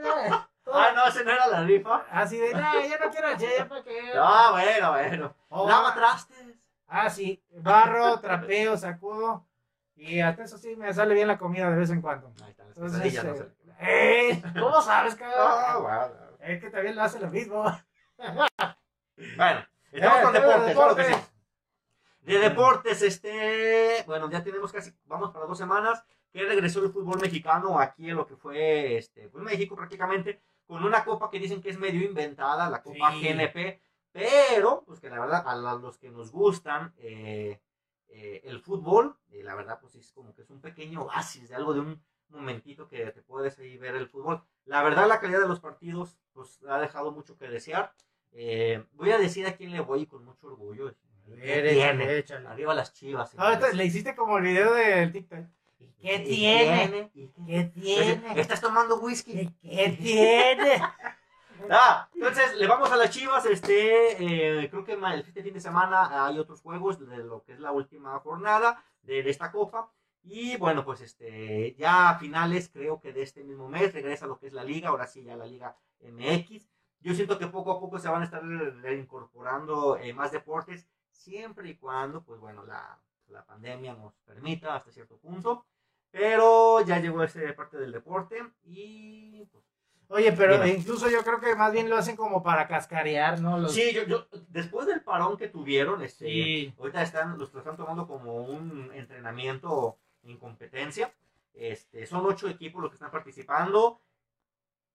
[0.03, 0.50] Todos Ah,
[1.03, 2.05] no, ese no era la rifa.
[2.11, 4.13] Así de, no, yo no quiero che, ¿para qué?
[4.17, 5.35] Ah, bueno, bueno.
[5.49, 6.57] Oh, Lava trastes.
[6.89, 9.47] Ah, sí, barro, trapeo, sacudo.
[9.97, 12.33] Y hasta eso sí me sale bien la comida de vez en cuando.
[12.43, 13.53] Ahí está, Entonces, no eh, sé.
[13.81, 14.43] ¡eh!
[14.59, 15.83] ¿Cómo sabes, Ah, cabrón?
[15.83, 16.31] bueno.
[16.41, 17.65] Es que también lo hace lo mismo.
[19.37, 21.15] Bueno, estamos Eh, con de deportes, claro que sí.
[22.23, 27.21] De deportes, este, bueno, ya tenemos casi, vamos para dos semanas que regresó el fútbol
[27.21, 31.61] mexicano aquí en lo que fue este, pues México prácticamente, con una copa que dicen
[31.61, 33.23] que es medio inventada, la Copa Sí.
[33.27, 33.81] GNP,
[34.13, 37.61] pero pues que la verdad a los que nos gustan eh,
[38.07, 41.57] eh, el fútbol, eh, la verdad pues es como que es un pequeño oasis de
[41.57, 44.45] algo de un momentito que te puedes ahí ver el fútbol.
[44.65, 47.93] La verdad la calidad de los partidos pues ha dejado mucho que desear.
[48.31, 50.95] Eh, voy a decir a quién le voy con mucho orgullo.
[51.35, 52.19] ¿Qué tiene?
[52.19, 52.47] échale.
[52.47, 53.31] Arriba las chivas.
[53.31, 53.75] Señores.
[53.75, 55.47] le hiciste como el video del TikTok.
[55.81, 57.11] ¿Y ¿Qué tiene?
[57.15, 58.41] ¿Y qué- ¿Qué tiene?
[58.41, 59.33] ¿Estás tomando whisky?
[59.35, 60.83] ¿Qué, qué tiene?
[61.71, 63.45] Ah, entonces le vamos a las Chivas.
[63.45, 67.61] Este, eh, creo que este fin de semana hay otros juegos de lo que es
[67.61, 69.93] la última jornada de, de esta copa.
[70.23, 74.39] Y bueno, pues este, ya a finales, creo que de este mismo mes regresa lo
[74.39, 74.89] que es la liga.
[74.89, 76.69] Ahora sí, ya la liga MX.
[77.01, 81.69] Yo siento que poco a poco se van a estar reincorporando eh, más deportes, siempre
[81.71, 85.67] y cuando, pues bueno, la, la pandemia nos permita hasta cierto punto.
[86.11, 89.65] Pero ya llegó esa parte del deporte y pues,
[90.09, 93.59] Oye, pero incluso yo creo que más bien lo hacen como para cascarear, ¿no?
[93.59, 93.73] Los...
[93.73, 96.75] Sí, yo, yo, después del parón que tuvieron, este, Sí.
[96.81, 101.15] ahorita están, los están tomando como un entrenamiento en competencia.
[101.55, 104.01] Este, son ocho equipos los que están participando.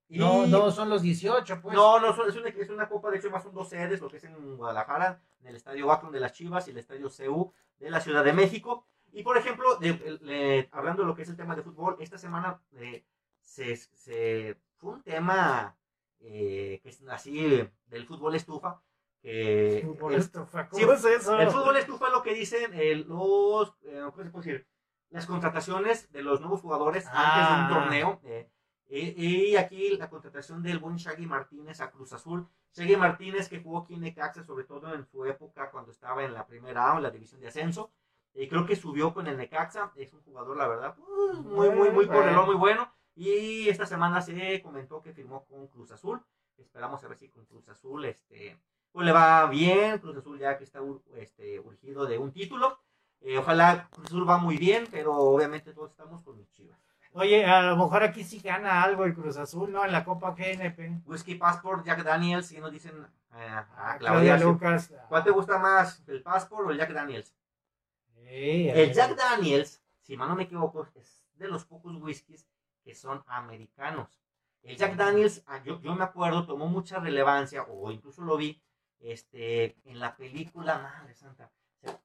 [0.09, 1.73] Y- No, no, son los 18, pues.
[1.73, 4.09] no, no, son- es, una, es una copa, de hecho, más son dos sedes, lo
[4.09, 7.53] que es en Guadalajara, en el Estadio Akron de las Chivas y el Estadio CU
[7.79, 8.85] de la Ciudad de México.
[9.15, 11.95] Y, por ejemplo, de- el- le- hablando de lo que es el tema de fútbol,
[11.99, 13.05] esta semana eh,
[13.41, 15.75] se, se- fue un tema
[16.19, 18.81] eh, que es así del fútbol estufa,
[19.21, 21.37] que Fútbol el- estufa, ¿Cómo sí, es eso?
[21.39, 24.67] el fútbol estufa es lo que dicen eh, los, eh, ¿cómo se puede decir?
[25.11, 27.67] Las contrataciones de los nuevos jugadores antes de Ah.
[27.69, 28.19] un torneo.
[28.23, 28.49] eh,
[28.87, 32.47] y, aquí la contratación del buen Shaggy Martínez a Cruz Azul.
[32.73, 36.33] Shaggy Martínez que jugó aquí en Necaxa, sobre todo en su época cuando estaba en
[36.33, 37.91] la primera A en la división de ascenso.
[38.35, 39.91] Y creo que subió con el Necaxa.
[39.95, 42.91] Es un jugador, la verdad, pues, muy, muy, muy correlón, muy bueno.
[43.15, 46.21] Y esta semana se comentó que firmó con Cruz Azul.
[46.57, 48.57] Esperamos a ver si con Cruz Azul este,
[48.91, 49.99] pues le va bien.
[49.99, 50.79] Cruz Azul ya que está
[51.15, 52.77] este, urgido de un título.
[53.21, 56.77] Eh, ojalá Cruz Azul va muy bien, pero obviamente todos estamos con mis chivas.
[57.13, 59.85] Oye, a lo mejor aquí sí gana algo el Cruz Azul, ¿no?
[59.85, 61.01] En la Copa GNP.
[61.05, 64.35] Whisky Passport, Jack Daniels, y nos dicen eh, a Ah, Claudia.
[64.35, 64.93] Claudia Lucas.
[65.07, 67.33] ¿Cuál te gusta más, el Passport o el Jack Daniels?
[68.29, 72.47] Sí, El Jack Daniels, si mal no me equivoco, es de los pocos whiskies
[72.83, 74.19] que son americanos.
[74.63, 78.61] El Jack Daniels, ah, yo, yo me acuerdo, tomó mucha relevancia, o incluso lo vi,
[78.99, 81.51] este, en la película, madre santa,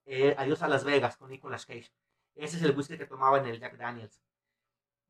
[0.05, 1.91] eh, Adiós a Las Vegas con Nicolas Cage.
[2.35, 4.21] Ese es el whisky que tomaba en el Jack Daniels.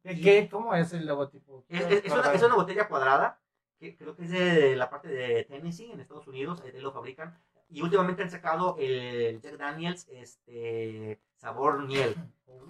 [0.02, 0.48] ¿Qué, qué?
[0.48, 1.64] ¿Cómo es el logotipo?
[1.68, 3.40] Es, es- es una, es una botella cuadrada,
[3.78, 7.38] que creo que es de la parte de Tennessee, en Estados Unidos, ahí lo fabrican.
[7.70, 12.14] Y últimamente han sacado el Jack Daniels este, sabor miel,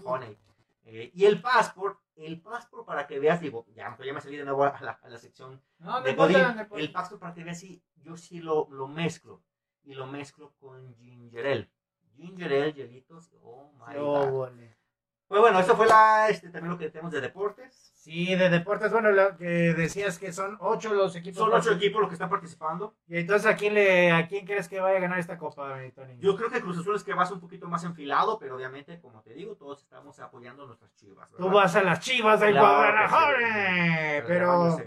[0.04, 0.36] honey.
[0.84, 4.44] Eh, y el passport, el passport para que veas, digo, ya, ya me salí de
[4.44, 6.36] nuevo a la, a la sección No, de Godín.
[6.76, 9.42] El passport para que veas, sí, yo sí lo, lo mezclo.
[9.84, 11.70] Y lo mezclo con ginger ale.
[12.16, 14.38] Ginger ale, hielitos, oh my Oh, god.
[14.50, 14.76] vale.
[15.30, 17.92] Pues bueno, eso fue la, este, también lo que tenemos de deportes.
[17.94, 21.38] Sí, de deportes, bueno, lo que decías que son ocho los equipos.
[21.38, 22.96] Son ocho equipos los que están participando.
[23.06, 26.18] Y entonces, ¿a quién, le, ¿a quién crees que vaya a ganar esta copa, Tony?
[26.18, 29.22] Yo creo que Cruz Azul es que vas un poquito más enfilado, pero obviamente, como
[29.22, 31.30] te digo, todos estamos apoyando a nuestras chivas.
[31.38, 34.24] Tú vas a las chivas del Claro Guadalajara.
[34.26, 34.78] Pero,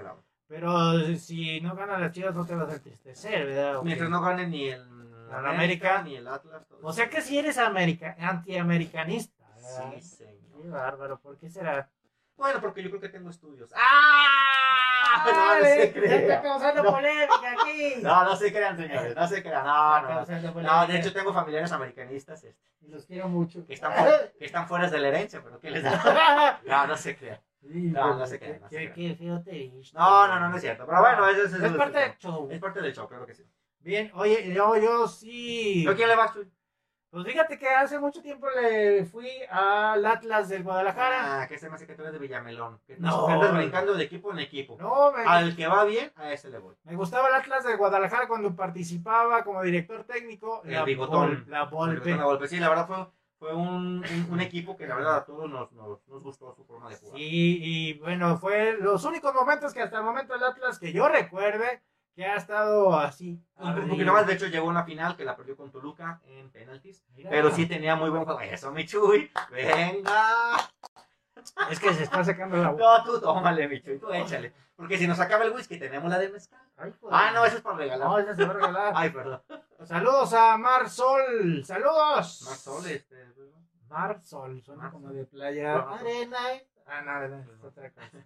[0.46, 3.78] pero si no ganan las chivas, no te vas a entristecer, ¿verdad?
[3.78, 6.02] ¿O Mientras no gane ni el ¿La América?
[6.04, 6.68] ni el Atlas.
[6.68, 9.43] todo O sea que si eres america, antiamericanista.
[9.64, 10.62] Sí, señor.
[10.62, 11.90] Qué bárbaro, ¿por qué será?
[12.36, 13.72] Bueno, porque yo creo que tengo estudios.
[13.76, 15.24] ¡Ah!
[15.26, 16.42] No, no se ya está crean.
[16.42, 16.92] causando No.
[16.92, 17.94] polémica aquí.
[18.02, 19.16] No, no se crean, señores.
[19.16, 19.64] No se crean.
[19.66, 20.26] No, no.
[20.26, 20.62] polémica.
[20.62, 23.66] No, de hecho tengo familiares americanistas este, Y los quiero mucho.
[23.66, 26.60] que, están fuera, que están fuera de la herencia, pero ¿qué les da?
[26.66, 27.40] No, no se crean.
[27.62, 29.10] Sí, No, no se qué- crean, no se Qué, crean.
[29.12, 29.98] qué feo te viste.
[29.98, 30.86] No, no, no, no es cierto.
[30.86, 32.50] Pero bueno, eso, Es eso- parte del show.
[32.52, 33.44] Es parte del show, claro que sí.
[33.80, 35.84] Bien, oye, yo, yo sí.
[35.86, 36.52] ¿Tú a quién le vas, Chuy?
[37.14, 41.44] Pues fíjate que hace mucho tiempo le fui al Atlas del Guadalajara.
[41.44, 42.80] Ah, que se me hace que tú eres de Villamelón.
[42.88, 43.28] Que No.
[43.28, 44.76] andas brincando de equipo en equipo.
[44.80, 46.74] No, me, Al que va bien, a ese le voy.
[46.86, 50.64] me gustaba el Atlas del Guadalajara cuando participaba como director técnico.
[50.66, 51.46] El bigotón.
[51.50, 52.14] La Volpe.
[52.16, 52.48] Una Volpe.
[52.48, 53.06] Sí, la verdad fue,
[53.38, 56.66] fue un, un, un equipo que la verdad a todos nos, nos, nos gustó su
[56.66, 57.16] forma de jugar.
[57.16, 61.08] Sí, y bueno, fue los únicos momentos que hasta el momento el Atlas que yo
[61.08, 61.84] recuerde
[62.16, 63.40] que ha estado así.
[63.90, 67.04] Poquito más, de hecho, llegó a una final que la perdió con Toluca en penaltis.
[67.16, 67.30] Mira.
[67.30, 68.40] Pero sí tenía muy buen juego.
[68.42, 69.32] Eso, mi Chuy.
[69.52, 70.56] Venga.
[71.70, 72.84] Es que se está secando la boca.
[72.84, 74.00] No, tú tómale, mi Chuy.
[74.00, 74.54] Tú échale.
[74.76, 76.62] Porque si nos acaba el whisky, tenemos la de mezcal.
[76.78, 76.94] Ay.
[77.12, 78.08] Ah, no, eso es para regalar.
[78.08, 78.94] No, esa se va a regalar.
[78.96, 79.42] Ay, perdón.
[79.84, 81.64] Saludos a Mar Sol.
[81.66, 82.42] Saludos.
[82.44, 83.34] Más sol, este.
[83.88, 85.78] Mar Sol, suena Mar como de playa.
[85.78, 86.00] Mar.
[86.00, 86.38] Arena.
[86.88, 88.26] Ah, no, no, es otra cosa.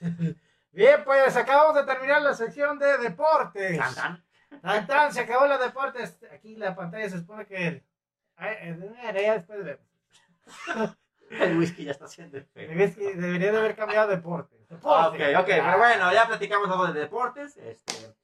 [0.70, 3.78] Bien, pues acabamos de terminar la sección de deportes.
[3.78, 4.22] Tan,
[4.62, 4.86] tan.
[4.86, 6.18] Tan, se acabó la deportes.
[6.32, 7.84] Aquí la pantalla se supone que.
[8.38, 10.96] Ya después vemos.
[11.30, 12.72] El whisky ya está haciendo efecto.
[12.72, 14.58] Es que Debería de haber cambiado deportes.
[14.82, 15.36] Ah, ok, Deporte.
[15.36, 17.56] ok, pero bueno, ya platicamos algo de deportes.
[17.58, 18.14] Este,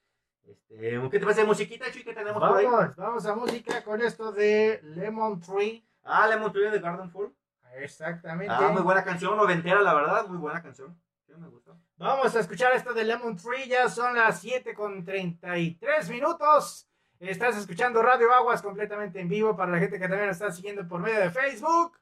[0.46, 2.04] este, ¿Qué te parece de musiquita, Chuy?
[2.04, 2.64] ¿Qué tenemos por ahí?
[2.64, 5.86] Vamos, vamos a música con esto de Lemon Tree.
[6.02, 7.28] Ah, Lemon Tree de Garden Full.
[7.76, 8.54] Exactamente.
[8.56, 10.98] Ah, muy buena canción, noventera, la verdad, muy buena canción.
[11.34, 11.76] Sí, me gustó.
[11.96, 13.68] Vamos a escuchar esto de Lemon Tree.
[13.68, 16.88] Ya son las 7 con 33 minutos.
[17.18, 20.86] Estás escuchando Radio Aguas completamente en vivo para la gente que también nos está siguiendo
[20.86, 21.98] por medio de Facebook.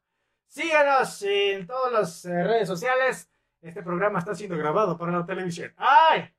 [0.48, 3.30] Síganos en todas las eh, redes sociales.
[3.62, 5.72] Este programa está siendo grabado para la televisión.
[5.76, 6.30] ¡Ay!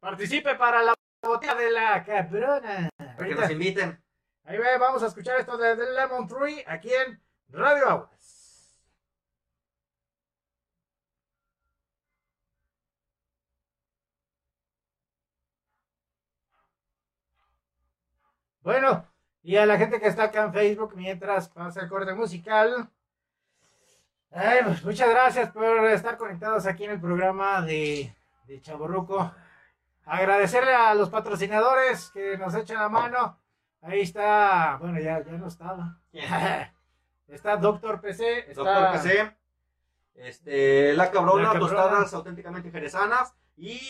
[0.00, 2.88] Participe para la botella de la cabrona.
[2.96, 4.02] Para que nos inviten.
[4.44, 8.17] Ahí ve, vamos a escuchar esto de, de Lemon Tree aquí en Radio Aguas.
[18.68, 19.06] Bueno,
[19.42, 22.90] y a la gente que está acá en Facebook mientras pasa el corte musical.
[24.30, 29.32] ay, pues, muchas gracias por estar conectados aquí en el programa de, de Chaborruco.
[30.04, 33.38] Agradecerle a los patrocinadores que nos echan la mano.
[33.80, 35.98] Ahí está, bueno, ya, ya no estaba.
[37.26, 39.36] Está Doctor PC, está Doctor PC.
[40.14, 41.74] Este, la cabrona, La Cabrona.
[41.74, 43.34] tostadas auténticamente jerezanas.
[43.56, 43.80] Y.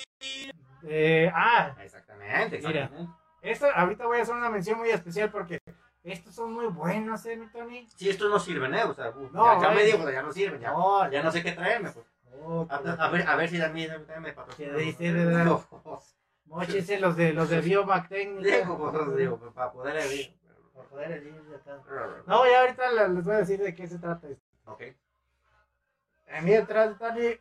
[0.85, 2.93] eh, ah, Exactamente, Mira.
[3.43, 5.61] Esto ahorita voy a hacer una mención muy especial porque
[6.03, 7.87] estos son muy buenos, ¿eh, mi Tony?
[7.97, 8.85] Sí, estos no sirven, ¿eh?
[8.85, 11.53] O sea, uh, No, me dijo, ya no sirven, ya, No, ya no sé qué
[11.53, 11.91] traerme.
[11.91, 12.07] Pues.
[12.41, 14.77] no, A, a ver, a ver si a mí también me patrocinan.
[14.77, 15.45] Que dice, ¿verdad?
[15.45, 16.03] Digo,
[16.47, 18.57] Móchese los de los de Biomac Técnica.
[18.57, 20.33] digo, pues, digo, pues, para poder.
[20.91, 22.23] Para acá.
[22.27, 24.45] No, ya ahorita le- les voy a decir de qué se trata esto.
[24.65, 24.81] Ok.
[24.81, 24.97] Eh,
[26.43, 27.39] Mientras, Tony.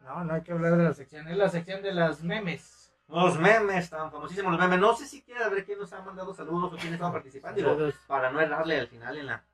[0.00, 2.83] No, no hay que hablar de la sección, es la sección de las memes.
[3.08, 4.78] Los memes, tan famosísimos los memes.
[4.80, 7.56] No sé si quieres ver quién nos ha mandado saludos o quién estaba participando.
[7.76, 9.44] Digo, para no errarle al final en la.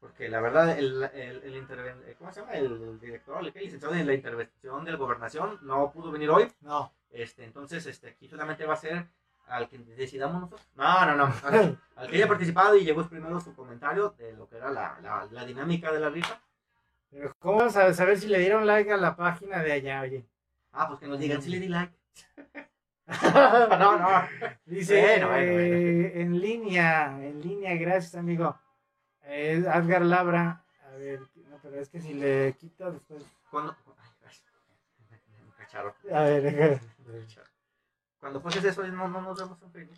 [0.00, 2.52] Porque la verdad, el, el, el interven- eh, ¿cómo se llama?
[2.52, 6.52] El, el director, el, licenciado en la intervención de la gobernación, no pudo venir hoy.
[6.60, 6.92] No.
[7.10, 9.06] Este, entonces, este, aquí solamente va a ser
[9.48, 10.68] al que decidamos nosotros.
[10.74, 11.32] No, no, no.
[11.44, 14.98] Al, al que haya participado y llegó primero su comentario de lo que era la,
[15.02, 16.40] la, la dinámica de la rifa.
[17.10, 20.26] Pero ¿cómo vamos a saber si le dieron like a la página de allá, oye?
[20.72, 21.94] Ah, pues que nos digan si le di like.
[23.78, 24.28] no, no.
[24.64, 28.58] Dice Bueno, bueno, eh, en línea, en línea, gracias amigo.
[29.22, 33.22] Eh, Edgar Labra, a ver, no, pero es que si le quito después.
[33.50, 33.76] Cuando.
[36.12, 36.80] A ver,
[38.18, 39.96] Cuando pases eso, no, no nos vemos en Facebook.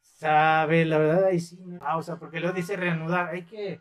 [0.00, 1.78] sabe, la verdad ahí sí, no.
[1.82, 3.80] Ah, o sea, porque lo dice reanudar, hay que,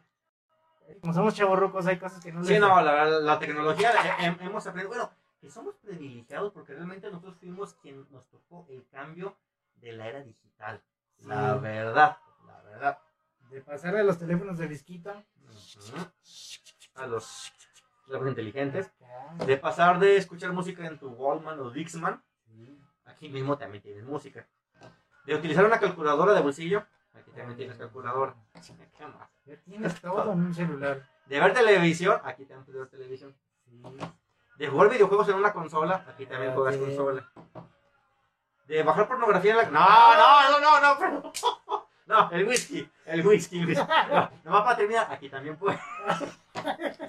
[1.02, 4.38] como somos chavorrucos, hay cosas que no Sí, les- no, la, la tecnología eh, hem-
[4.42, 4.90] hemos aprendido.
[4.90, 5.12] Bueno,
[5.42, 9.36] que somos privilegiados porque realmente nosotros fuimos quien nos tocó el cambio
[9.76, 10.82] de la era digital.
[11.26, 13.00] La verdad, la verdad.
[13.50, 15.26] de pasar de los teléfonos de disquita.
[15.44, 15.98] Ujú.
[16.96, 17.52] A los
[18.06, 18.92] teléfonos inteligentes.
[19.46, 22.24] De pasar de escuchar música en tu Wallman o Dixman,
[23.06, 24.48] aquí mismo también tienes música.
[25.26, 28.36] De utilizar una calculadora de bolsillo, aquí también tienes calculadora.
[28.98, 29.30] ¿Qué más?
[29.46, 31.08] Ya tienes todo en un celular.
[31.26, 33.36] De ver televisión, aquí también puedes ver televisión.
[33.66, 33.82] Sí.
[34.62, 37.32] De jugar videojuegos en una consola, aquí también Ah, juegas consola.
[38.66, 39.64] De bajar pornografía en la...
[39.72, 41.34] No, no, no, no, no.
[42.06, 43.84] No, el whisky, el whisky, el whisky.
[44.12, 45.80] No, nomás para terminar, aquí también puedes.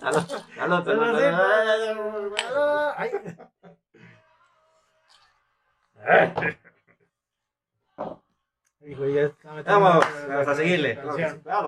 [0.01, 2.23] Salud, salud, salud.
[8.85, 10.95] Hijo, ya está metiendo Vamos, la- vamos a seguirle.
[10.95, 11.41] la canción.
[11.41, 11.67] claro.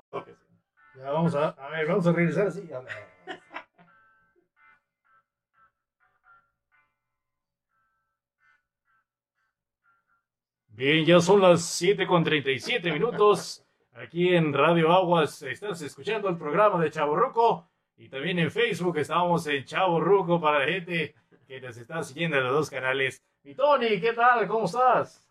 [0.97, 2.69] Ya vamos a, a ver, vamos a regresar así.
[2.73, 3.14] a ver.
[10.75, 13.63] Bien, ya son las 7 con 37 minutos.
[13.93, 17.69] Aquí en Radio Aguas estás escuchando el programa de Chavo Ruco.
[17.95, 21.15] Y también en Facebook estamos en Chavo Ruco para la gente
[21.47, 23.23] que nos está siguiendo en los dos canales.
[23.45, 24.45] Y Tony, ¿qué tal?
[24.49, 25.25] ¿Cómo estás?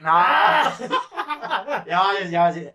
[0.00, 0.08] No,
[1.86, 2.74] ya, ya, ya.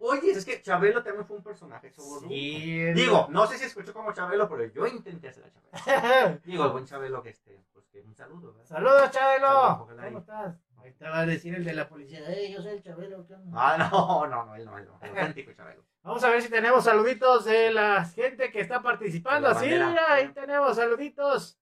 [0.00, 1.92] Oye, es que Chabelo también fue un personaje.
[2.28, 5.52] Sí, Digo, no sé si escuchó como Chabelo, pero yo intenté hacer a
[5.84, 6.40] Chabelo.
[6.44, 8.66] Digo, el buen Chabelo que este, pues que un saludo, ¿verdad?
[8.66, 9.86] Saludos, Chabelo.
[9.86, 10.63] ¿Cómo estás?
[10.84, 12.20] Ahorita va a decir el de la policía.
[12.30, 13.26] Eh, yo soy el Chabelo.
[13.26, 13.50] ¿qué onda?
[13.58, 14.98] Ah, no, no, no, él no, él no.
[15.00, 15.82] El auténtico Chabelo.
[16.02, 19.54] Vamos a ver si tenemos saluditos de la gente que está participando.
[19.54, 21.58] Sí, ahí tenemos saluditos.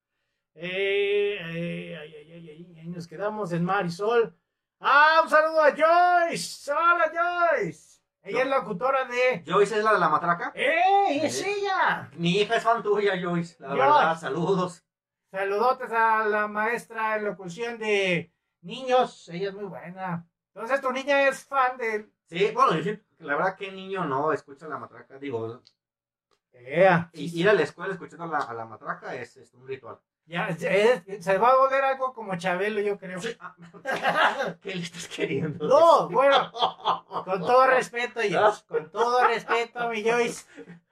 [0.56, 4.36] Eh, eh, ay, ay, ay, ay, ahí nos quedamos en Marisol.
[4.80, 6.72] Ah, un saludo a Joyce.
[6.72, 8.00] Hola, Joyce.
[8.24, 9.44] Ella es locutora de.
[9.46, 10.50] Joyce es la de la matraca.
[10.56, 11.20] ¡Ey!
[11.22, 11.48] ¡Es Sí.
[11.48, 12.10] ella!
[12.14, 13.54] Mi hija es fan tuya, Joyce.
[13.60, 13.80] La Joyce.
[13.82, 14.84] verdad, saludos.
[15.30, 18.31] Saludotes a la maestra en locución de
[18.62, 19.28] niños.
[19.28, 20.26] Ella es muy buena.
[20.54, 22.08] Entonces, tu niña es fan de.
[22.26, 22.72] Sí, bueno,
[23.18, 25.18] la verdad que niño no escucha la matraca.
[25.18, 25.62] Digo,
[26.52, 27.10] Ea.
[27.12, 29.98] y- ir a la escuela escuchando a la, a la matraca es, es un ritual.
[30.24, 33.18] Ya, es- se va a volver algo como Chabelo, yo creo.
[33.40, 33.56] Ah,
[34.62, 35.66] ¿Qué le estás queriendo?
[35.66, 36.52] No, bueno,
[37.24, 38.64] con todo respeto, Joyce.
[38.68, 40.44] Con todo respeto, mi Joyce.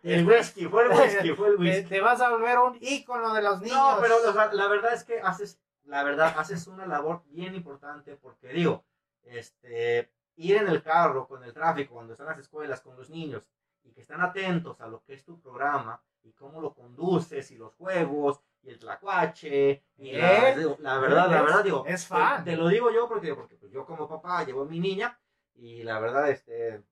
[0.02, 1.88] El whisky, fue el whisky, fue el whisky.
[1.88, 3.76] te vas a volver un ícono de los niños.
[3.78, 4.16] No, pero
[4.52, 5.60] la verdad es que haces,
[5.90, 8.84] la verdad, haces una labor bien importante porque digo,
[9.24, 13.42] este, ir en el carro con el tráfico cuando están las escuelas con los niños
[13.82, 17.56] y que están atentos a lo que es tu programa y cómo lo conduces y
[17.56, 22.08] los juegos y el tlacuache y la, digo, la verdad, la verdad digo, es te-
[22.08, 22.44] fan.
[22.44, 25.18] Te, lo digo yo porque, porque pues, yo como papá llevo a mi niña
[25.54, 26.82] y la verdad, este,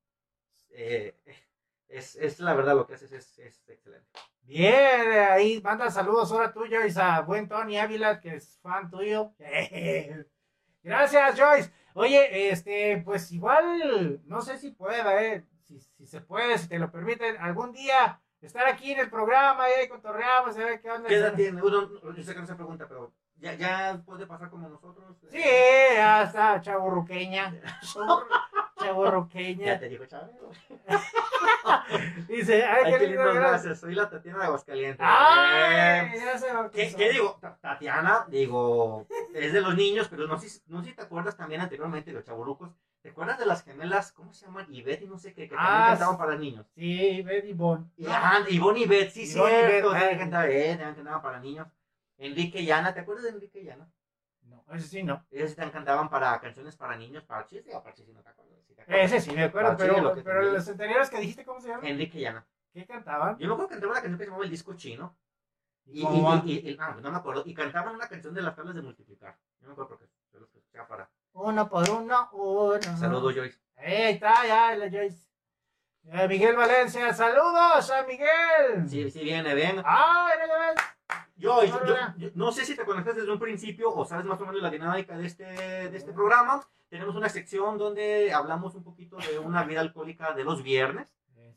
[0.71, 1.15] eh,
[1.89, 4.09] es, es la verdad lo que haces es, es excelente.
[4.49, 8.91] Bien, eh, ahí manda saludos ahora tú, Joyce, a buen Tony Ávila, que es fan
[8.91, 9.35] tuyo.
[10.83, 11.71] Gracias, Joyce.
[11.93, 16.79] Oye, este, pues igual, no sé si pueda, eh, si, si se puede, si te
[16.79, 20.91] lo permiten, algún día estar aquí en el programa, y ahí cotorreamos, a ver qué
[20.93, 21.09] onda.
[21.11, 21.63] ¿Qué edad tiene?
[21.63, 25.15] Uno, yo sé que no se pregunta, pero ya, ya puede pasar como nosotros.
[25.31, 27.55] Sí, ya está, chaburruqueña.
[28.79, 29.67] Chaburruqueña.
[29.67, 30.37] Ya te dijo Chávez.
[32.29, 33.81] Dice, ay, qué lindo, gracias.
[33.81, 35.01] Soy la Tatiana de Aguascalientes.
[35.01, 37.39] Ay, Eh, ya se ¿Qué, digo?
[37.41, 41.03] Ta- Tatiana, digo, es de los niños, pero no sé, si- no sé si te
[41.03, 42.71] acuerdas también anteriormente de los chaburucos.
[43.03, 44.13] ¿Te acuerdas de las gemelas?
[44.13, 44.67] ¿Cómo se llaman?
[44.75, 46.19] Ivette y no sé qué, que también Ah, cantaban sí.
[46.19, 46.67] para niños.
[46.75, 47.91] Sí, Betty Bon.
[47.97, 49.63] Y, ah, Ivonne y Ivette, sí, Ivonne y.
[49.65, 50.19] Ivette, ay.
[50.19, 51.69] cantaban, eh, también cantaban para niños.
[52.19, 53.89] Enrique y Ana, ¿te acuerdas de Enrique y Ana?
[54.49, 55.25] No, ese sí no.
[55.31, 58.59] Ellos cantaban para canciones para niños, para chiste o para chiste, no te acuerdas.
[58.67, 59.13] ¿Sí te acuerdas?
[59.13, 61.87] Ese sí me acuerdo, pero, lo pero los anteriores que dijiste, ¿cómo se llaman?
[61.87, 62.47] Enrique y Ana.
[62.73, 63.37] ¿Qué cantaban?
[63.39, 65.17] Yo me acuerdo que cantaban una canción que se llamaba El Disco Chino.
[65.87, 66.43] Y, ¿Cómo y- va?
[66.45, 67.43] y- y- ah, no me acuerdo.
[67.47, 69.39] Y cantaban una canción de las tablas de multiplicar.
[69.61, 71.11] Yo me acuerdo porque yo los escuchaba para.
[71.33, 72.97] Uno por uno, uno.
[72.99, 73.59] Saludos, Joyce.
[73.77, 75.27] Ahí está, ya, la Joyce.
[76.05, 78.89] Eh, Miguel Valencia, saludos a Miguel.
[78.89, 79.83] Sí, sí, viene, ven.
[79.85, 80.98] Ah, mira, ya
[81.87, 84.61] yo- yo- no sé si te conectas desde un principio o sabes más o menos
[84.63, 86.67] la dinámica de este, de este programa.
[86.89, 91.13] Tenemos una sección donde hablamos un poquito de una vida alcohólica de los viernes.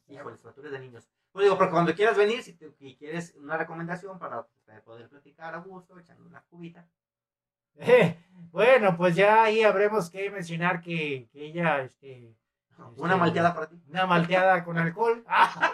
[0.07, 1.07] Híjole, facturas de niños.
[1.32, 4.45] Pues digo, porque cuando quieras venir, si, te- si quieres una recomendación para
[4.84, 6.86] poder platicar a gusto, echando una cubita.
[7.75, 8.17] Eh,
[8.51, 12.36] bueno, pues ya ahí habremos que mencionar que, que ella, este,
[12.97, 13.82] Una malteada para ti.
[13.89, 15.23] una malteada con alcohol.
[15.27, 15.71] Ah,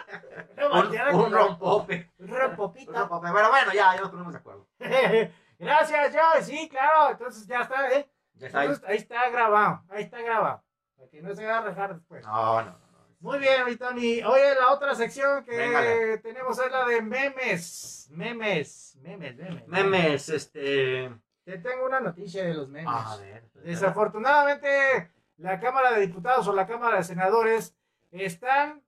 [0.56, 2.10] una Un, malteada un con rompope.
[2.18, 2.92] Un Un rompopita.
[3.00, 3.28] rompope.
[3.32, 4.66] Pero bueno, ya, ya nos ponemos de acuerdo.
[5.58, 6.42] Gracias, Joy.
[6.44, 7.10] Sí, claro.
[7.12, 8.08] Entonces ya está, ¿eh?
[8.34, 8.66] Ya está ahí.
[8.66, 9.82] Entonces, ahí está grabado.
[9.88, 10.62] Ahí está grabado.
[10.96, 12.24] Para que no se vaya a dejar después.
[12.26, 12.70] No, no, no.
[12.70, 12.88] no.
[13.20, 14.22] Muy bien, mi Tony.
[14.22, 16.18] Oye, la otra sección que Véngale.
[16.18, 18.08] tenemos es la de memes.
[18.12, 18.96] Memes.
[19.02, 19.66] Memes, memes.
[19.68, 21.10] Memes, este.
[21.44, 22.88] Te tengo una noticia de los memes.
[22.94, 23.48] A ver.
[23.64, 27.74] Desafortunadamente, la Cámara de Diputados o la Cámara de Senadores
[28.10, 28.82] están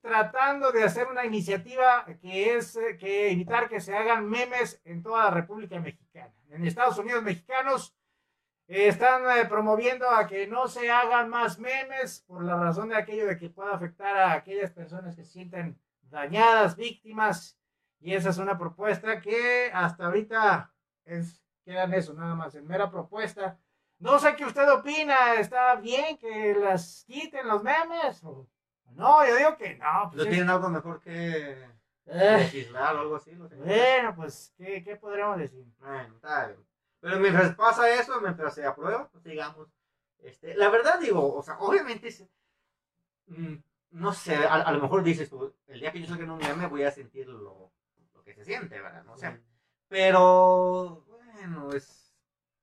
[0.00, 5.02] tratando de hacer una iniciativa que es eh, que evitar que se hagan memes en
[5.02, 6.32] toda la República Mexicana.
[6.50, 7.96] En Estados Unidos mexicanos
[8.68, 12.96] eh, están eh, promoviendo a que no se hagan más memes por la razón de
[12.96, 17.58] aquello de que pueda afectar a aquellas personas que se sienten dañadas, víctimas.
[17.98, 20.70] Y esa es una propuesta que hasta ahorita
[21.06, 23.58] es, quedan eso, nada más, en mera propuesta.
[24.04, 28.22] No sé qué usted opina, ¿está bien que las quiten los memes?
[28.22, 28.46] ¿O-
[28.92, 30.10] No, yo digo que no.
[30.10, 31.52] pues ¿No es- tienen algo mejor que
[32.06, 33.34] Eh, legislar o algo así?
[33.34, 35.64] Bueno, pues, ¿qué, qué podríamos decir?
[35.78, 36.62] Bueno, está bien.
[37.00, 39.68] Pero mientras pasa eso, mientras se aprueba, pues digamos.
[40.18, 42.26] Este, la verdad, digo, o sea, obviamente, es-
[43.28, 43.54] mm,
[43.92, 46.66] no sé, a, a lo mejor dices tú, el día que yo en un meme
[46.66, 47.72] voy a sentir lo,
[48.14, 49.02] lo que se siente, ¿verdad?
[49.04, 49.40] No sé.
[49.88, 52.03] Pero, bueno, es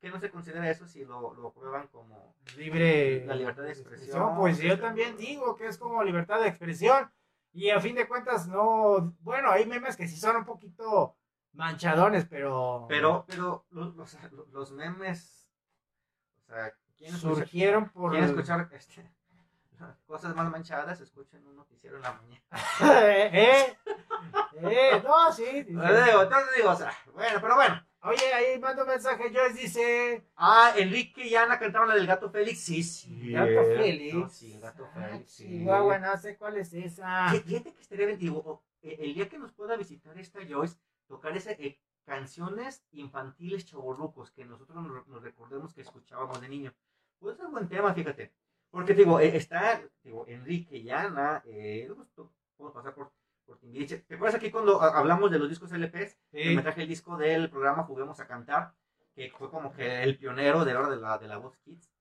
[0.02, 3.24] que no se considera eso si lo, lo aprueban como Libre.
[3.26, 4.36] La libertad de expresión.
[4.36, 7.12] Pues yo también digo que es como libertad de expresión.
[7.54, 9.14] Y a fin de cuentas, no.
[9.20, 11.16] Bueno, hay memes que sí son un poquito
[11.54, 12.86] manchadones, pero.
[12.90, 14.18] Pero, pero los, los,
[14.52, 15.50] los memes,
[16.38, 18.12] o sea, ¿quién escucha, surgieron por.
[18.12, 19.10] quién escuchar este,
[20.08, 21.00] cosas más manchadas?
[21.02, 22.42] Escuchen un noticiero en la mañana.
[23.34, 23.78] ¿Eh?
[24.64, 25.02] ¿Eh?
[25.04, 25.46] No, sí.
[25.46, 27.86] sí, entonces digo, o sea, bueno, pero bueno.
[28.04, 29.32] Oye, ahí mando un mensaje.
[29.32, 30.24] Joyce dice.
[30.36, 32.60] Ah, Enrique y Ana cantaban la del gato Félix.
[32.62, 33.32] Sí, sí.
[33.32, 34.34] Gato Félix.
[34.34, 35.32] Sí, el gato Ah, Félix.
[35.32, 35.48] sí.
[35.48, 37.28] Chihuahua, no sé cuál es esa.
[37.30, 40.78] Fí- Fíjate que estaría bien, digo, eh, el día que nos pueda visitar esta Joyce,
[41.08, 46.74] tocar ese, eh, canciones infantiles chavorrucos que nosotros nos, nos recordemos que escuchábamos de niño.
[47.20, 48.34] Puede ser buen tema, fíjate.
[48.72, 52.08] Porque digo, eh, está digo, Enrique y Ana, eh, pues,
[52.58, 53.12] puedo pasar por
[53.58, 54.00] Timbiriche.
[54.00, 56.18] ¿Te acuerdas aquí cuando ah, hablamos de los discos LPs?
[56.32, 56.56] Sí.
[56.56, 58.74] me traje el disco del programa Juguemos a Cantar,
[59.14, 61.92] que fue como que el pionero de la de la, de la voz kids.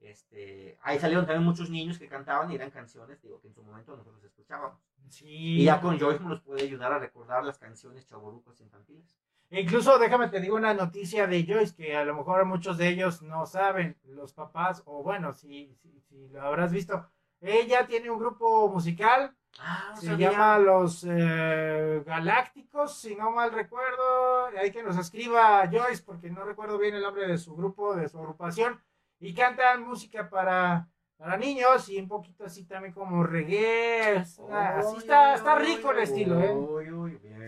[0.00, 3.62] Este, ahí salieron también muchos niños que cantaban y eran canciones, digo, que en su
[3.62, 4.80] momento nosotros escuchábamos.
[5.08, 5.26] Sí.
[5.26, 9.18] Y ya con Joyce nos puede ayudar a recordar las canciones chaborucos infantiles.
[9.50, 13.20] Incluso déjame te digo una noticia de Joyce que a lo mejor muchos de ellos
[13.20, 17.10] no saben, los papás, o bueno, si, si, si lo habrás visto.
[17.40, 24.46] Ella tiene un grupo musical, Ah, se llama Los eh, Galácticos, si no mal recuerdo.
[24.58, 28.08] Hay que nos escriba Joyce porque no recuerdo bien el nombre de su grupo, de
[28.08, 28.80] su agrupación.
[29.18, 30.88] Y cantan música para,
[31.18, 34.24] para niños y un poquito así también como reggae.
[34.38, 36.54] una- así está, está rico el estilo, ¿eh?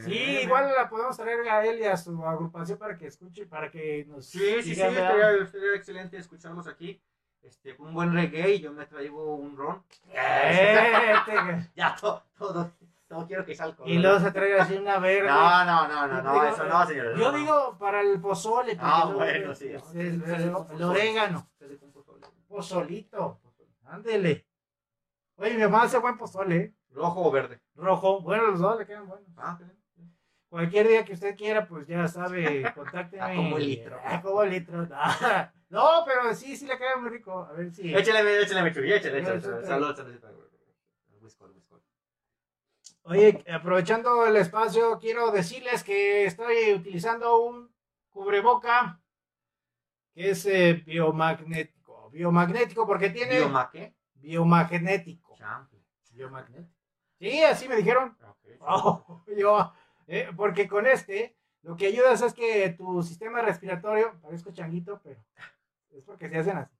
[0.03, 3.70] Sí, igual la podemos traer a él y a su agrupación para que escuche, para
[3.70, 7.01] que nos Sí, sí, sí, estaría, estaría excelente escucharlos aquí.
[7.43, 9.82] Este, un buen reggae y yo me traigo un ron.
[10.14, 12.70] Eh, te- Ya, todo, todo,
[13.09, 13.76] todo quiero que salga.
[13.84, 15.28] y luego se trae así una verde.
[15.28, 17.16] No, no, no, no, no, eso no, señor.
[17.18, 18.72] Yo digo para el pozole.
[18.76, 19.70] porque Ah, bueno, sí.
[19.95, 21.49] el, orégano.
[22.49, 23.40] Pozolito.
[23.86, 24.47] Ándele.
[25.36, 26.57] Oye, mi mamá hace buen pozole.
[26.57, 26.74] ¿eh?
[26.90, 27.61] Rojo o verde.
[27.74, 28.20] Rojo.
[28.22, 29.28] Bueno, los dos le quedan buenos.
[29.36, 29.59] Ah.
[30.49, 33.22] Cualquier día que usted quiera, pues ya sabe, contácteme.
[33.22, 33.99] Ah, como el litro.
[34.05, 34.86] Ah, como el litro.
[35.73, 37.49] No, pero sí, sí le queda muy rico.
[37.49, 37.95] A ver si.
[37.95, 39.18] Échale, échale, échale, échale, échale.
[39.39, 39.66] Échale.
[39.66, 40.20] Salud, salud.
[41.23, 41.75] Whisky, whisky.
[43.05, 47.75] Oye, aprovechando el espacio, quiero decirles que estoy utilizando un
[48.11, 49.01] cubreboca
[50.12, 52.11] que es eh, biomagnético.
[52.11, 53.39] Biomagnético porque tiene.
[53.39, 53.95] ¿Bioma qué?
[54.16, 55.35] biomagnético.
[56.11, 56.77] Biomagnético.
[57.18, 58.14] Sí, así me dijeron.
[58.29, 58.47] Ok.
[58.61, 59.73] Oh, yo,
[60.07, 65.18] eh, porque con este, lo que ayudas es que tu sistema respiratorio, parezco changuito, pero
[65.93, 66.74] es porque se hacen así.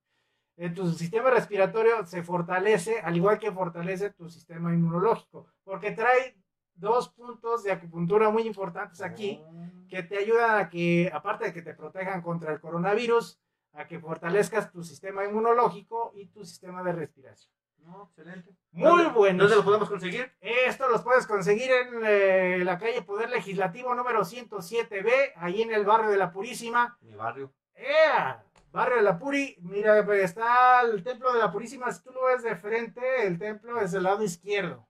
[0.75, 6.37] Tu sistema respiratorio se fortalece, al igual que fortalece tu sistema inmunológico, porque trae
[6.75, 9.87] dos puntos de acupuntura muy importantes aquí Oh.
[9.89, 13.39] que te ayudan a que, aparte de que te protejan contra el coronavirus,
[13.73, 17.51] a que fortalezcas tu sistema inmunológico y tu sistema de respiración.
[17.79, 18.55] No, excelente.
[18.71, 19.39] Muy ¿Dónde- bueno.
[19.43, 20.31] ¿Dónde lo podemos conseguir?
[20.39, 25.83] Esto los puedes conseguir en eh, la calle Poder Legislativo número 107B, ahí en el
[25.83, 26.97] barrio de la Purísima.
[27.01, 27.51] Mi barrio.
[27.75, 28.43] ¡Ea!
[28.73, 29.55] Barrio de la Puri.
[29.61, 31.91] Mira, pues, está el templo de la Purísima.
[31.91, 34.87] Si tú lo ves de frente, el templo es del lado izquierdo.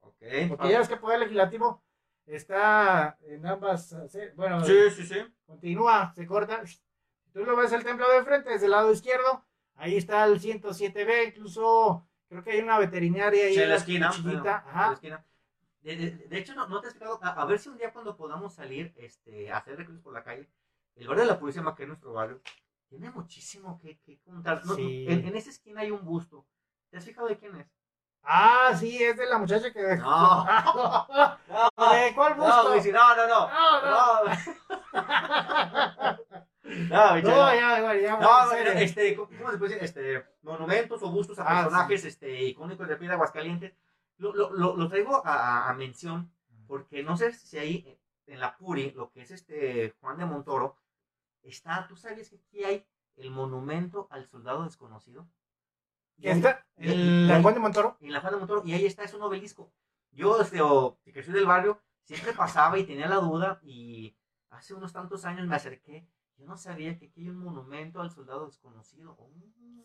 [0.00, 0.22] Ok.
[0.48, 1.82] Porque ya ves que Poder Legislativo
[2.26, 3.92] está en ambas.
[4.14, 5.16] eh, Bueno, Sí, sí, sí.
[5.46, 6.62] continúa, se corta.
[7.32, 9.44] Tú lo ves el templo de frente, es del lado izquierdo.
[9.76, 14.10] Ahí está el 107B, incluso creo que hay una veterinaria ahí Sí, en la esquina.
[14.10, 14.30] chiquita.
[14.32, 14.86] bueno, en Ajá.
[14.88, 15.24] la esquina.
[15.80, 17.18] De, de- de hecho, no, no te he explicado.
[17.22, 20.24] A, a ver si un día cuando podamos salir este, a hacer recorridos por la
[20.24, 20.48] calle,
[20.96, 22.40] el barrio de la Purísima, que es nuestro barrio,
[22.88, 24.64] tiene muchísimo que, que contar.
[24.64, 25.06] No, Sí.
[25.08, 26.46] en, en esa esquina hay un busto.
[26.90, 27.66] ¿Te has fijado de quién es?
[28.22, 29.96] Ah, sí, es de la muchacha que.
[29.96, 30.44] No.
[30.44, 31.38] No,
[31.94, 32.92] ¿De cuál no, busto?
[32.92, 33.48] No, no, no.
[33.48, 34.24] No, no.
[34.92, 36.16] No,
[36.64, 37.20] No, no.
[37.20, 38.16] ya, ya, ya.
[38.18, 39.82] No, este, ¿cómo se puede decir?
[39.84, 43.74] Este, monumentos o bustos a Ah, personajes este, icónicos de de Aguascalientes.
[44.18, 45.32] Lo, lo, lo, lo traigo a,
[45.66, 46.30] a- a mención
[46.66, 50.76] porque no sé si ahí en la Puri, lo que es este Juan de Montoro,
[51.50, 52.86] está, ¿tú sabes que aquí hay
[53.16, 55.28] el monumento al soldado desconocido?
[56.20, 57.96] ¿En la Juan de Montoro?
[58.00, 59.72] en la Juan de Montoro, y ahí está, es un obelisco.
[60.10, 64.16] Yo, este, o, que soy del barrio, siempre pasaba y tenía la duda, y
[64.50, 66.08] hace unos tantos años me acerqué.
[66.38, 69.16] Yo no sabía que aquí hay un monumento al soldado desconocido.
[69.18, 69.30] Oh.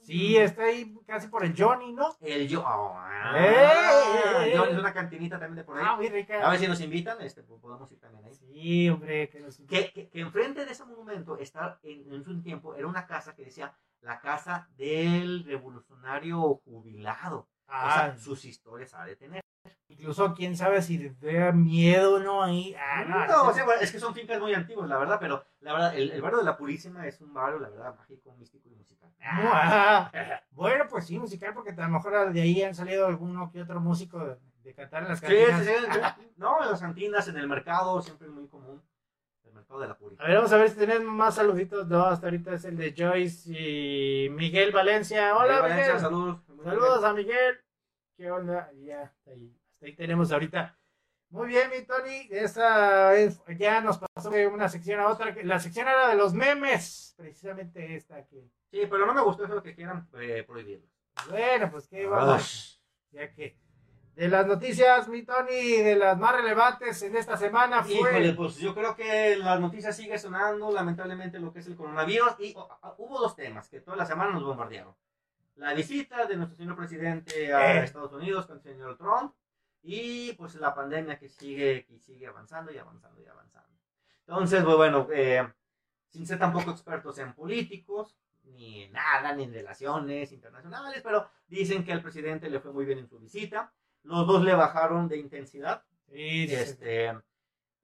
[0.02, 2.10] Sí, está ahí casi por el Johnny, ¿no?
[2.22, 2.64] El oh,
[2.96, 4.52] ah, ¡Eh!
[4.54, 5.84] yo- es una cantinita también de por ahí.
[5.88, 6.46] Ah, muy rica.
[6.46, 8.34] A ver si nos invitan, este, pues, podemos ir también ahí.
[8.36, 9.58] Sí, hombre, que nos...
[9.60, 13.34] Que, que, que enfrente de ese monumento está, en, en un tiempo, era una casa
[13.34, 17.38] que decía la casa del revolucionario jubilado.
[17.40, 19.42] o Ah, sea, sus historias ha de tener.
[19.88, 22.76] Incluso quién sabe si te da miedo o no ahí.
[22.78, 25.18] Ah, no, No, no, o sea, bueno, es que son fincas muy antiguas, la verdad,
[25.20, 28.34] pero la verdad, el, el barrio de la Purísima es un barrio, la verdad, mágico,
[28.36, 29.10] místico y musical.
[29.22, 30.12] Ah,
[30.52, 33.80] Bueno, pues sí, musical, porque a lo mejor de ahí han salido alguno que otro
[33.80, 35.66] músico de, de cantar en las cantinas.
[35.66, 36.34] sí, sí, sí.
[36.38, 38.82] No, en las cantinas, en el mercado, siempre es muy común.
[39.46, 40.16] El mercado de la Puri.
[40.20, 41.88] A ver, vamos a ver si tenemos más saluditos.
[41.88, 45.36] No, hasta ahorita es el de Joyce y Miguel Valencia.
[45.36, 45.70] Hola, Miguel Miguel.
[45.70, 46.42] Valencia, saludos.
[46.64, 47.60] Saludos a Miguel.
[48.24, 48.72] ¿Qué onda?
[48.80, 50.80] Ya, hasta ahí, hasta ahí tenemos ahorita.
[51.30, 52.30] Muy bien, mi Tony.
[52.32, 55.36] Esa es- ya nos pasó de una sección a otra.
[55.44, 57.16] La sección era de los memes.
[57.18, 58.50] Precisamente esta que.
[58.72, 60.88] Sí, pero no me gustó eso que quieran eh, prohibirlo.
[61.30, 62.82] Bueno, pues qué vamos.
[63.12, 63.60] Ya que.
[64.16, 67.94] De las noticias, mi Tony, de las más relevantes en esta semana fue.
[67.94, 72.40] Híjole, pues yo creo que las noticias sigue sonando, lamentablemente, lo que es el coronavirus.
[72.40, 74.96] Y oh, ah, hubo dos temas que toda la semana nos bombardearon.
[75.56, 77.84] La visita de nuestro señor presidente a Eh.
[77.84, 79.34] Estados Unidos con el señor Trump
[79.82, 83.70] y pues la pandemia que sigue, que sigue avanzando y avanzando y avanzando.
[84.26, 85.48] Entonces, pues bueno, eh,
[86.10, 91.84] sin ser tampoco expertos en políticos, ni en nada, ni en relaciones internacionales, pero dicen
[91.84, 93.74] que al presidente le fue muy bien en su visita.
[94.04, 95.84] Los dos le bajaron de intensidad.
[96.08, 96.54] Sí, sí, sí.
[96.56, 97.14] Este,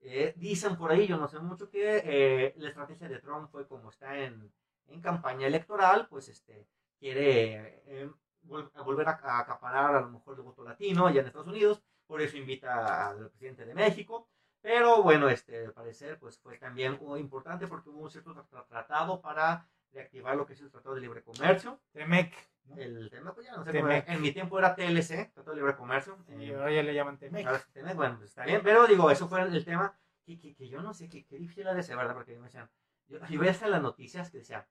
[0.02, 3.66] eh, dicen por ahí, yo no sé mucho, que eh, la estrategia de Trump fue
[3.66, 4.52] como está en,
[4.86, 6.66] en campaña electoral, pues este,
[7.00, 8.10] quiere eh,
[8.46, 11.48] vol- a volver a, a acaparar a lo mejor el voto latino allá en Estados
[11.48, 14.28] Unidos, por eso invita al presidente de México.
[14.62, 19.20] Pero bueno, este, al parecer, pues fue también importante porque hubo un cierto tra- tratado
[19.22, 21.80] para reactivar lo que es el Tratado de Libre Comercio.
[21.92, 22.32] Temec.
[22.64, 22.76] ¿no?
[22.76, 24.04] El tema, pues ya no sé, Temec.
[24.04, 26.18] cómo- en mi tiempo era TLC, Tratado de Libre Comercio.
[26.28, 27.46] Y eh, ahora ya le llaman Temec.
[27.46, 30.68] Ahora tenés, bueno, pues está bien, pero digo, eso fue el tema que, que, que
[30.68, 32.14] yo no sé, que difícil ha de ser, ¿verdad?
[32.14, 32.68] Porque me decían,
[33.08, 34.64] yo, yo veía hasta las noticias que decían,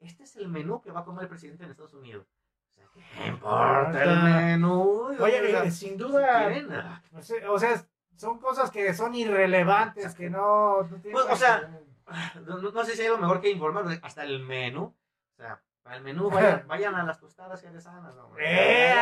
[0.00, 2.26] este es el menú que va a comer el presidente enEstados Unidos.
[2.70, 5.08] O sea, ¿qué importa el menú?
[5.18, 7.86] Oye, O sea, eh, sin si duda, ah, o sea, o sea,
[8.16, 11.70] son cosas que son irrelevantes, que no, no Pues, o sea,
[12.46, 14.94] no, sé si hay lo mejor que informar, hasta el menú.
[15.32, 18.14] O sea, para el menú vayan, vayan a las tostadas que sanas.
[18.14, 18.30] ¿no?
[18.38, 18.94] ¡Eh!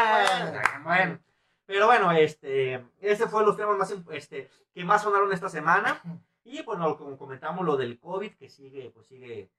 [0.84, 1.18] Bueno,
[1.66, 6.00] pero bueno, este, ese fue los temas más, este, que más sonaron esta semana.
[6.50, 9.50] Y bueno, como comentamos, lo del COVID, que sigue, pues sigue,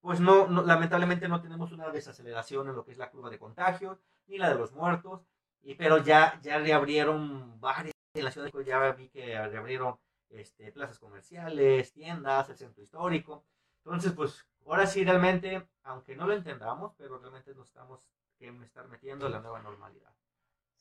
[0.00, 3.38] pues no, no- lamentablemente no tenemos una desaceleración en lo que es la curva de
[3.38, 5.26] contagios, ni la de los muertos,
[5.62, 9.98] y, pero ya, ya reabrieron varias, en la ciudad de México ya vi que reabrieron
[10.30, 13.44] este, plazas comerciales, tiendas, el centro histórico.
[13.84, 18.04] Entonces, pues ahora sí realmente, aunque no lo entendamos, pero realmente nos estamos
[18.38, 20.12] que metiendo en la nueva normalidad.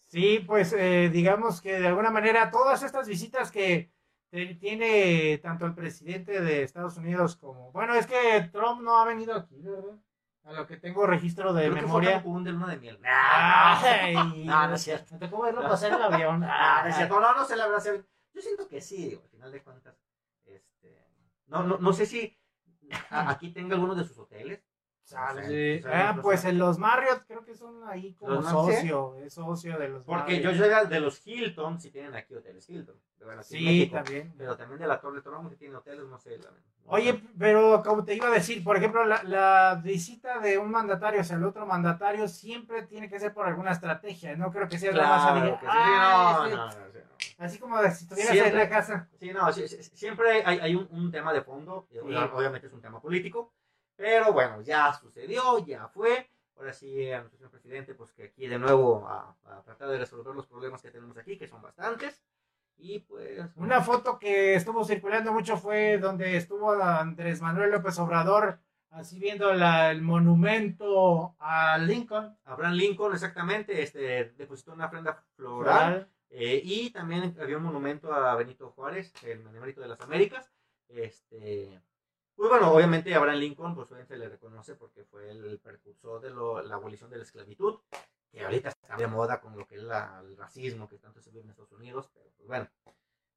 [0.06, 3.92] Sí, pues eh, digamos que de alguna manera todas estas visitas que
[4.30, 7.72] tiene tanto el presidente de Estados Unidos como...
[7.72, 9.98] Bueno, es que Trump no ha venido aquí, ¿verdad?
[10.44, 12.22] A lo que tengo registro de Creo que fue memoria.
[12.22, 13.00] De luna de miel.
[13.04, 15.14] Ay, No, no es cierto.
[15.14, 16.44] Me tocó verlo pasar el avión.
[16.50, 17.20] Ah, no es cierto.
[17.20, 17.68] No, no la.
[18.34, 19.96] Yo siento que sí, digo, al final de cuentas.
[20.46, 21.06] Este,
[21.48, 22.40] no, no, no sé si
[23.10, 24.64] aquí tenga alguno de sus hoteles.
[25.08, 25.82] Sale.
[25.88, 29.88] Ah, pues en los Marriott creo que son ahí como ¿Los socio, es socio de
[29.88, 30.68] los Porque yo Marriott.
[30.70, 32.96] llegué de los Hilton, si tienen aquí hoteles Hilton.
[33.18, 33.96] de verdad, Sí, México.
[33.96, 34.34] también.
[34.38, 36.38] Pero también de la Torre Torón, que tiene hoteles, no sé.
[36.40, 36.58] la- no
[36.92, 41.22] Oye, pero como te iba a decir, por ejemplo, la, la visita de un mandatario
[41.22, 44.36] hacia el otro mandatario siempre tiene que ser por alguna estrategia.
[44.36, 46.98] No creo que sea más Claro salir, que sí, "Ah, no, este", no, no, sí,
[47.38, 47.46] no.
[47.46, 48.52] así como de si estuvieras Siempre.
[48.52, 49.08] en la casa.
[49.20, 51.88] Sí, no, sí, siempre hay, hay un, un tema de fondo,
[52.34, 53.54] obviamente es un tema político,
[53.98, 56.30] pero bueno, ya sucedió, ya fue.
[56.56, 59.98] Ahora sí, a nuestro señor presidente, pues que aquí de nuevo a, a tratar de
[60.00, 62.24] resolver los problemas que tenemos aquí, que son bastantes.
[62.78, 63.42] Y pues.
[63.58, 68.60] Una foto que estuvo circulando mucho fue donde estuvo Andrés Manuel López Obrador,
[68.92, 72.38] así viendo la- el monumento a Lincoln.
[72.46, 75.78] Abraham Lincoln, exactamente, este, depositó una ofrenda floral.
[75.94, 76.12] Floral.
[76.30, 80.52] eh, y también había un monumento a Benito Juárez, el Benemérito de las Américas.
[80.90, 81.80] Este.
[82.38, 86.30] Pues bueno, obviamente Abraham Lincoln, pues obviamente se le reconoce porque fue el precursor de
[86.30, 87.80] lo- la abolición de la esclavitud,
[88.32, 91.32] que ahorita está de moda con lo que es la- el racismo que tanto se
[91.32, 92.68] ve en Estados Unidos, pero pues bueno.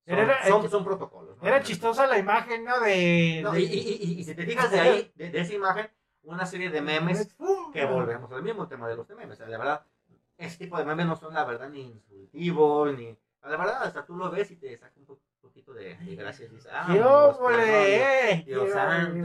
[0.07, 1.37] Son, era- son- son protocolos.
[1.39, 1.49] ¿no?
[1.49, 2.79] Era chistosa la imagen, ¿no?
[2.81, 3.41] De.
[3.43, 5.91] No, de- y, y- y- y si te fijas de ahí, de, de esa imagen,
[6.25, 7.19] una serie de memes
[7.73, 9.33] que volvemos al mismo tema de los memes.
[9.33, 9.87] O sea, la verdad,
[10.37, 13.17] ese tipo de memes no son la verdad ni insultivos, ni.
[13.43, 16.47] La verdad, hasta tú lo ves y te saca un po- poquito de, de gracia.
[16.47, 18.43] y dices, ah, ¡Qué Dios, óvole, eh!
[18.47, 19.19] Dios ¡Qué santo,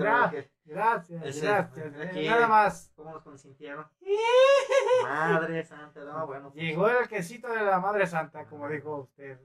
[0.67, 1.95] Gracias, Ese- gracias.
[2.01, 2.91] aquí- eh, Nada más.
[2.95, 3.85] ¿Cómo nos consintieron?
[5.03, 6.51] Madre santa, no, bueno.
[6.51, 9.39] pues, Llegó el quesito de la Madre Santa, como dijo usted.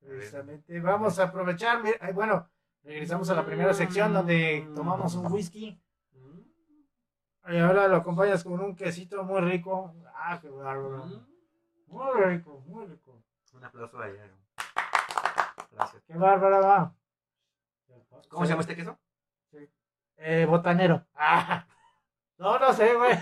[0.00, 0.80] Precisamente.
[0.80, 1.80] Vamos a aprovechar.
[2.00, 2.48] ay, Bueno,
[2.82, 5.80] regresamos a la primera sección donde tomamos un whisky.
[6.12, 9.94] mm, Y ahora lo acompañas con un quesito muy rico.
[10.14, 11.06] Ah, qué bárbaro.
[11.06, 11.26] mm.
[11.86, 13.22] Muy rico, muy rico.
[13.54, 14.28] Un aplauso a ella.
[15.74, 16.02] Gracias.
[16.04, 16.94] Qué bárbara va.
[18.28, 18.98] ¿Cómo se llama este queso?
[20.16, 21.06] Eh, botanero.
[21.14, 21.66] Ah.
[22.38, 23.12] No, no sé, güey.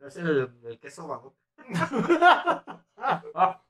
[0.00, 1.34] Es el, el queso bajo.
[3.02, 3.62] Ah.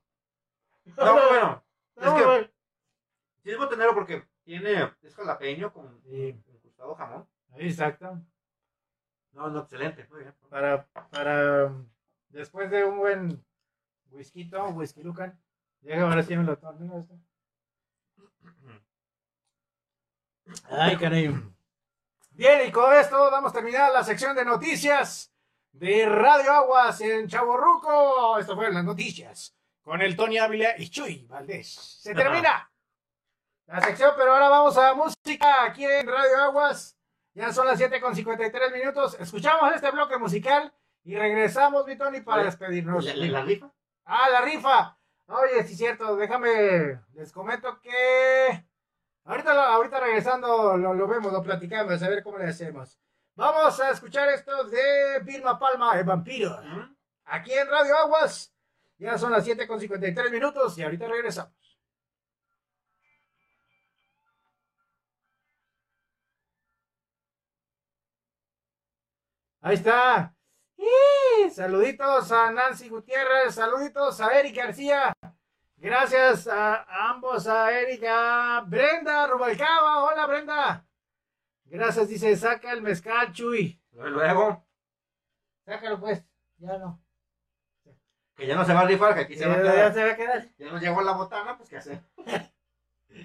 [0.97, 1.63] No, bueno.
[1.95, 2.53] Es No, que- güey.
[3.43, 6.43] Sí es botanero porque tiene, es jalapeño con Sí.
[6.47, 7.27] incrustado jamón.
[7.55, 8.19] Exacto.
[9.31, 10.35] No, no, excelente, muy bien.
[10.49, 11.73] Para, para
[12.29, 13.45] después de un buen
[14.09, 15.39] whisky, whisky lucan.
[15.81, 16.99] Llega ahora sí me lo tomo.
[16.99, 17.17] Esto.
[20.69, 21.33] Ay, caray.
[22.31, 25.31] Bien, y con esto damos terminada la sección de noticias
[25.71, 28.37] de Radio Aguas en Chaborruco.
[28.39, 31.73] Esto fue las noticias con el Tony Ávila y Chuy Valdés.
[32.01, 32.69] Se termina
[33.67, 36.97] la sección, pero ahora vamos a música aquí en Radio Aguas.
[37.33, 39.15] Ya son las 7 con 53 minutos.
[39.19, 40.73] Escuchamos este bloque musical
[41.03, 43.05] Y regresamos, mi Tony, para despedirnos.
[43.05, 43.71] ¿La, la- la rifa?
[44.05, 44.97] Ah, la rifa.
[45.31, 48.65] Oye, sí cierto, déjame, les comento que
[49.23, 52.99] ahorita, ahorita regresando lo, lo vemos, lo platicamos, a ver cómo le hacemos.
[53.35, 56.95] Vamos a escuchar esto de Vilma Palma, el vampiro, ¿Mm?
[57.25, 58.53] aquí en Radio Aguas.
[58.97, 61.79] Ya son las 7 con 53 minutos y ahorita regresamos.
[69.61, 70.35] Ahí está.
[70.81, 71.49] ¡Y!
[71.51, 75.13] Saluditos a Nancy Gutiérrez, saluditos a Eric García.
[75.77, 80.03] Gracias a, a ambos, a Eric, a Brenda Rubalcaba.
[80.03, 80.85] Hola Brenda.
[81.65, 83.79] Gracias, dice, saca el mezcal, Chuy.
[83.93, 84.65] Luego,
[85.65, 86.23] Sácalo pues,
[86.57, 86.99] ya no.
[88.35, 89.93] que ya no se va a rifar, que aquí se va a Ya, ya quedar.
[89.93, 90.47] se va a quedar.
[90.57, 92.01] Ya nos llegó la botana, pues qué hacer.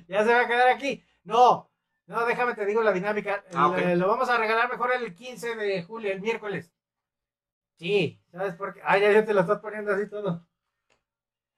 [0.09, 1.05] Ya se va a quedar aquí.
[1.23, 1.71] No,
[2.07, 3.45] no, déjame te digo la dinámica.
[3.55, 3.73] Ah.
[3.77, 6.73] Le- Lo vamos a regalar mejor el 15 de julio, el miércoles.
[7.77, 8.81] Sí, ¿sabes por qué?
[8.85, 10.47] Ay, ya, ya te lo estás poniendo así todo.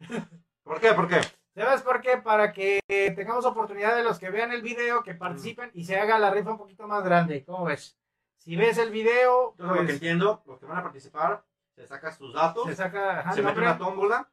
[0.63, 0.93] ¿Por qué?
[0.93, 1.21] ¿Por qué?
[1.55, 2.19] ¿Sabes por qué?
[2.19, 2.81] Para que
[3.17, 6.53] tengamos oportunidad de los que vean el video, que participen y se haga la rifa
[6.53, 7.45] un poquito más grande.
[7.45, 7.99] ¿Cómo ves?
[8.37, 11.45] Si ves el video, Entonces, lo que pues, entiendo, los que van a participar,
[11.75, 14.31] se saca sus datos, se saca ajá, se mete una tómbola.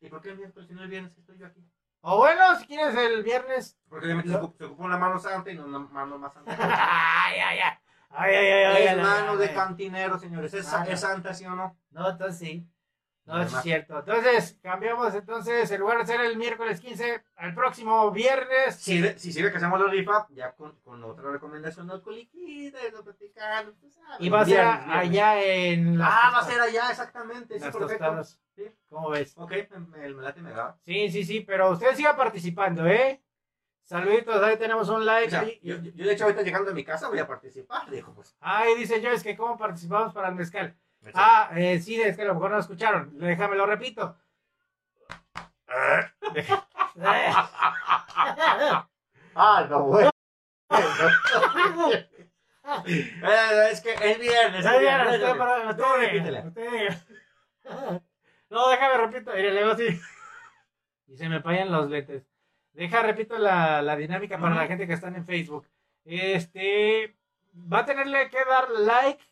[0.00, 1.64] ¿Y por qué el miércoles si no el viernes que estoy yo aquí?
[2.00, 3.78] O bueno, si quieres el viernes.
[3.88, 6.56] Porque ocupa, se ocupa una mano santa y no una mano más santa.
[6.58, 7.78] ay, ay, ay.
[8.16, 10.54] Ay, ay, ay, ay, ay, de cantinero, señores.
[10.54, 11.76] ¿Es, Ah, es santa, sí o no?
[11.90, 12.68] No, entonces sí.
[13.26, 13.98] No, Además- es cierto.
[14.00, 18.76] Entonces, cambiamos entonces, en lugar de ser el miércoles 15, al próximo viernes.
[18.76, 22.78] Si, ve- si sirve que hacemos la rifa, ya con, con otra recomendación de alcoholiquita
[22.86, 23.72] y lo platicando.
[23.80, 24.20] tú sabes.
[24.20, 27.58] Y va a ser allá en las Ah, va a ser allá, exactamente.
[27.58, 28.24] Sí, perfecto.
[28.54, 28.70] Sí.
[28.90, 29.32] ¿Cómo ves?
[29.38, 30.76] Ok, me, me late, me da.
[30.84, 33.23] Sí, sí, sí, pero usted siga participando, ¿eh?
[33.84, 35.26] Saluditos, ahí tenemos un like.
[35.28, 35.60] O sea, ahí.
[35.62, 37.88] yo, yo, de hecho, ahorita llegando a mi casa voy a participar.
[37.90, 38.34] Dijo, pues.
[38.40, 40.74] Ay, dice yo, es que cómo participamos para el mezcal.
[41.00, 43.18] me- Ah, eh, sí, es que a lo mejor no escucharon.
[43.18, 44.16] Déjame lo repito.
[49.36, 49.98] Ah, no.
[50.00, 50.10] Eh,
[53.72, 54.64] es que es viernes.
[54.64, 55.34] Es viernes, diga.
[58.50, 59.32] No, déjame repito.
[59.34, 60.00] Mire, le así.
[61.08, 62.24] Y se me fallan los lentes.
[62.74, 65.66] Deja, repito la, la dinámica para la gente que están en Facebook.
[66.04, 67.16] Este
[67.72, 69.24] va a tenerle que dar like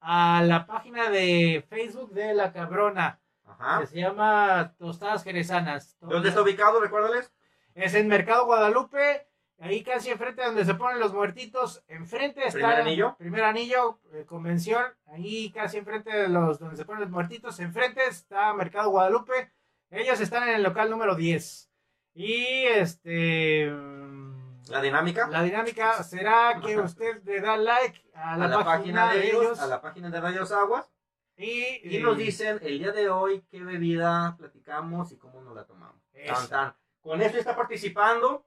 [0.00, 3.18] a la página de Facebook de la cabrona.
[3.44, 3.80] Ajá.
[3.80, 5.96] Que se llama Tostadas Jerezanas.
[6.00, 6.80] ¿Dónde está ubicado?
[6.80, 7.32] Recuérdales.
[7.74, 9.26] Es en Mercado Guadalupe,
[9.58, 11.82] ahí casi enfrente donde se ponen los muertitos.
[11.88, 12.58] Enfrente está.
[12.58, 13.16] ¿Primer anillo?
[13.16, 14.84] Primer anillo, eh, convención.
[15.06, 17.58] Ahí casi enfrente de los donde se ponen los muertitos.
[17.60, 19.50] Enfrente está Mercado Guadalupe.
[19.90, 21.69] Ellos están en el local número 10.
[22.14, 23.70] Y este.
[23.70, 25.28] mm, La dinámica.
[25.28, 29.60] La dinámica será que usted le da like a a la, página, de ellos, ellos
[29.60, 30.90] a la página de Rayos Aguas.
[31.36, 35.64] y, Y nos dicen el día de hoy qué bebida platicamos y cómo nos la
[35.64, 36.02] tomamos.
[36.12, 36.34] Eso.
[36.34, 36.76] Tan, tan.
[37.00, 38.46] Con esto está participando.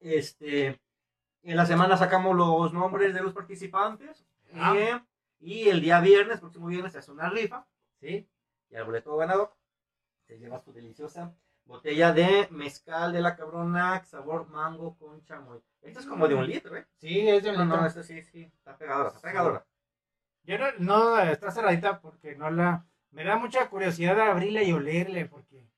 [0.00, 0.80] Este,
[1.42, 4.26] en la semana sacamos los nombres de los participantes.
[4.54, 4.74] Ah.
[4.76, 5.00] Eh,
[5.40, 7.66] y el día viernes, próximo viernes, se hace una rifa.
[8.00, 8.28] ¿Sí?
[8.70, 9.56] Y al boleto ganador
[10.26, 11.34] se lleva su deliciosa
[11.68, 15.60] botella de mezcal de la cabrona, sabor mango con chamoy.
[15.82, 16.86] Esto es como de un litro, ¿eh?
[16.96, 17.86] Sí, es de un No, no, litro.
[17.86, 19.66] esto sí, sí, está pegadora, está pegadora.
[20.42, 22.86] Yo no, no, está cerradita porque no la.
[23.10, 25.68] Me da mucha curiosidad de abrirla y olerle porque.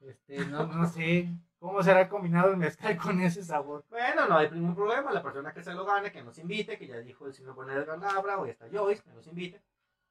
[0.00, 3.84] Este, no, no sé cómo será combinado el mezcal con ese sabor.
[3.88, 5.10] Bueno, no hay ningún problema.
[5.10, 7.70] La persona que se lo gane, que nos invite, que ya dijo el señor Juan
[7.70, 9.62] Edgar Labra, o ya está Joyce, que nos invite.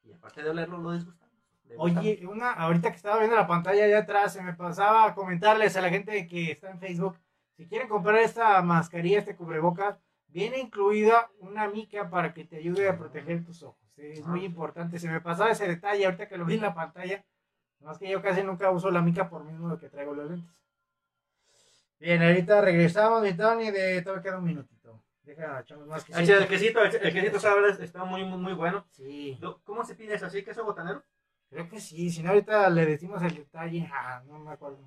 [0.03, 1.22] Y aparte de olerlo, lo disgustamos.
[1.77, 5.75] Oye, una, ahorita que estaba viendo la pantalla allá atrás, se me pasaba a comentarles
[5.75, 7.17] a la gente que está en Facebook,
[7.57, 9.97] si quieren comprar esta mascarilla, este cubrebocas,
[10.27, 13.79] viene incluida una mica para que te ayude a proteger tus ojos.
[13.97, 14.45] Es muy Ah.
[14.45, 14.97] importante.
[14.99, 17.23] Se me pasaba ese detalle ahorita que lo vi en la pantalla.
[17.79, 20.51] Más que yo casi nunca uso la mica por mismo de que traigo los lentes.
[21.99, 25.03] Bien, ahorita regresamos, mi Tony, de todavía queda un minutito.
[25.23, 28.53] Deja, echamos más Ah, sí, el quesito, el, el quesito sabes, está muy, muy, muy
[28.53, 28.85] bueno.
[28.91, 30.25] Sí, ¿Cómo se pide eso?
[30.25, 30.43] ¿Así?
[30.43, 31.03] ¿Queso botanero?
[31.53, 32.09] Creo que sí.
[32.09, 33.89] Si no, ahorita le decimos el detalle.
[33.93, 34.79] Ah, no me acuerdo.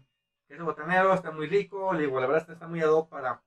[0.49, 1.93] Queso botanero, está muy rico.
[1.93, 3.43] Le digo, la verdad, está, muy ad hoc para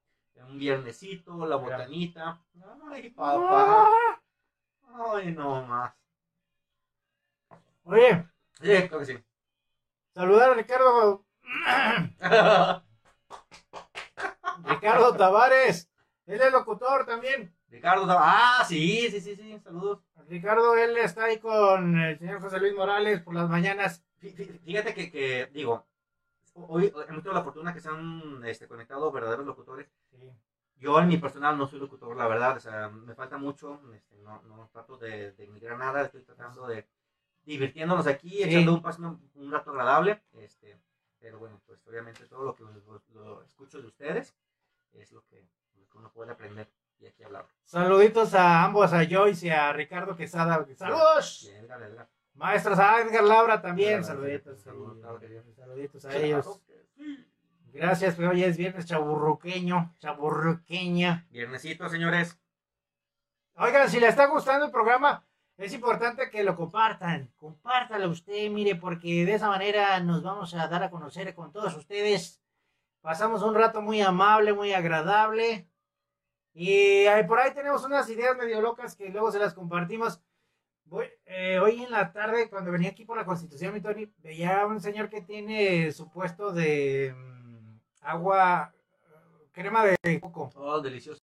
[0.48, 2.42] un viernesito, la botanita.
[2.90, 3.88] Ay, papá.
[3.88, 4.22] Ah.
[5.14, 5.94] Ay, no más.
[7.84, 8.26] Oye,
[8.62, 9.18] Sí, creo que sí.
[10.14, 11.26] saludar a Ricardo.
[14.64, 15.90] Ricardo Tavares.
[16.26, 17.56] Él es locutor también.
[17.70, 20.00] Ricardo, ah, sí, sí, sí, sí, saludos.
[20.28, 24.04] Ricardo, él está ahí con el señor José Luis Morales por las mañanas.
[24.22, 25.86] Fí- fí- Fíjate que, que, digo,
[26.56, 29.88] hoy hemos tenido la fortuna que se han este, conectado verdaderos locutores.
[30.78, 34.16] Yo en mi personal no soy locutor, la verdad, o sea, me falta mucho, este,
[34.20, 36.88] no, no trato de, de emigrar nada, estoy tratando de,
[37.44, 38.44] divirtiéndonos aquí, Sí.
[38.44, 40.22] echando un, pasando un rato agradable.
[40.38, 40.78] Este,
[41.20, 44.34] pero bueno, pues obviamente todo lo que lo, lo escucho de ustedes
[44.94, 45.46] es lo que,
[45.76, 46.70] lo que uno puede aprender
[47.00, 47.24] y aquí.
[47.66, 50.66] Saluditos a ambos, a Joyce y a Ricardo Quesada.
[50.76, 51.52] ¡Saludos!
[51.54, 52.10] Edgar, Edgar.
[52.34, 54.04] Maestros, a Edgar Laura también.
[54.04, 54.62] Saluditos.
[54.62, 56.62] Saluditos a ellos.
[57.72, 61.28] Gracias, pues hoy es viernes chaburruqueño, chaburruqueña.
[61.30, 62.40] Viernesito, señores.
[63.56, 65.24] Oigan, si les está gustando el programa,
[65.58, 67.32] es importante que lo compartan.
[67.36, 71.76] Compártalo usted, mire, porque de esa manera nos vamos a dar a conocer con todos
[71.76, 72.42] ustedes.
[73.02, 75.68] Pasamos un rato muy amable, muy agradable.
[76.62, 80.22] Y por ahí tenemos unas ideas medio locas que luego se las compartimos.
[80.84, 84.64] Voy, eh, hoy en la tarde, cuando venía aquí por la Constitución, mi Tony, veía
[84.64, 90.52] a un señor que tiene su puesto de mm, agua, eh, crema de coco.
[90.56, 91.22] Oh, deliciosas.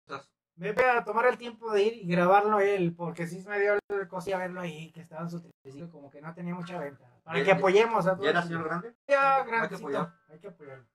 [0.57, 3.79] Me voy a tomar el tiempo de ir y grabarlo él, porque sí me dio
[3.89, 7.09] el cosilla verlo ahí, que estaba en su triciclo, como que no tenía mucha venta.
[7.23, 8.25] Para ¿Ya- que apoyemos a todos.
[8.25, 8.97] ¿Ya era señor grande?
[9.07, 10.13] Ya, apoyar.
[10.29, 10.87] Hay que apoyarlo.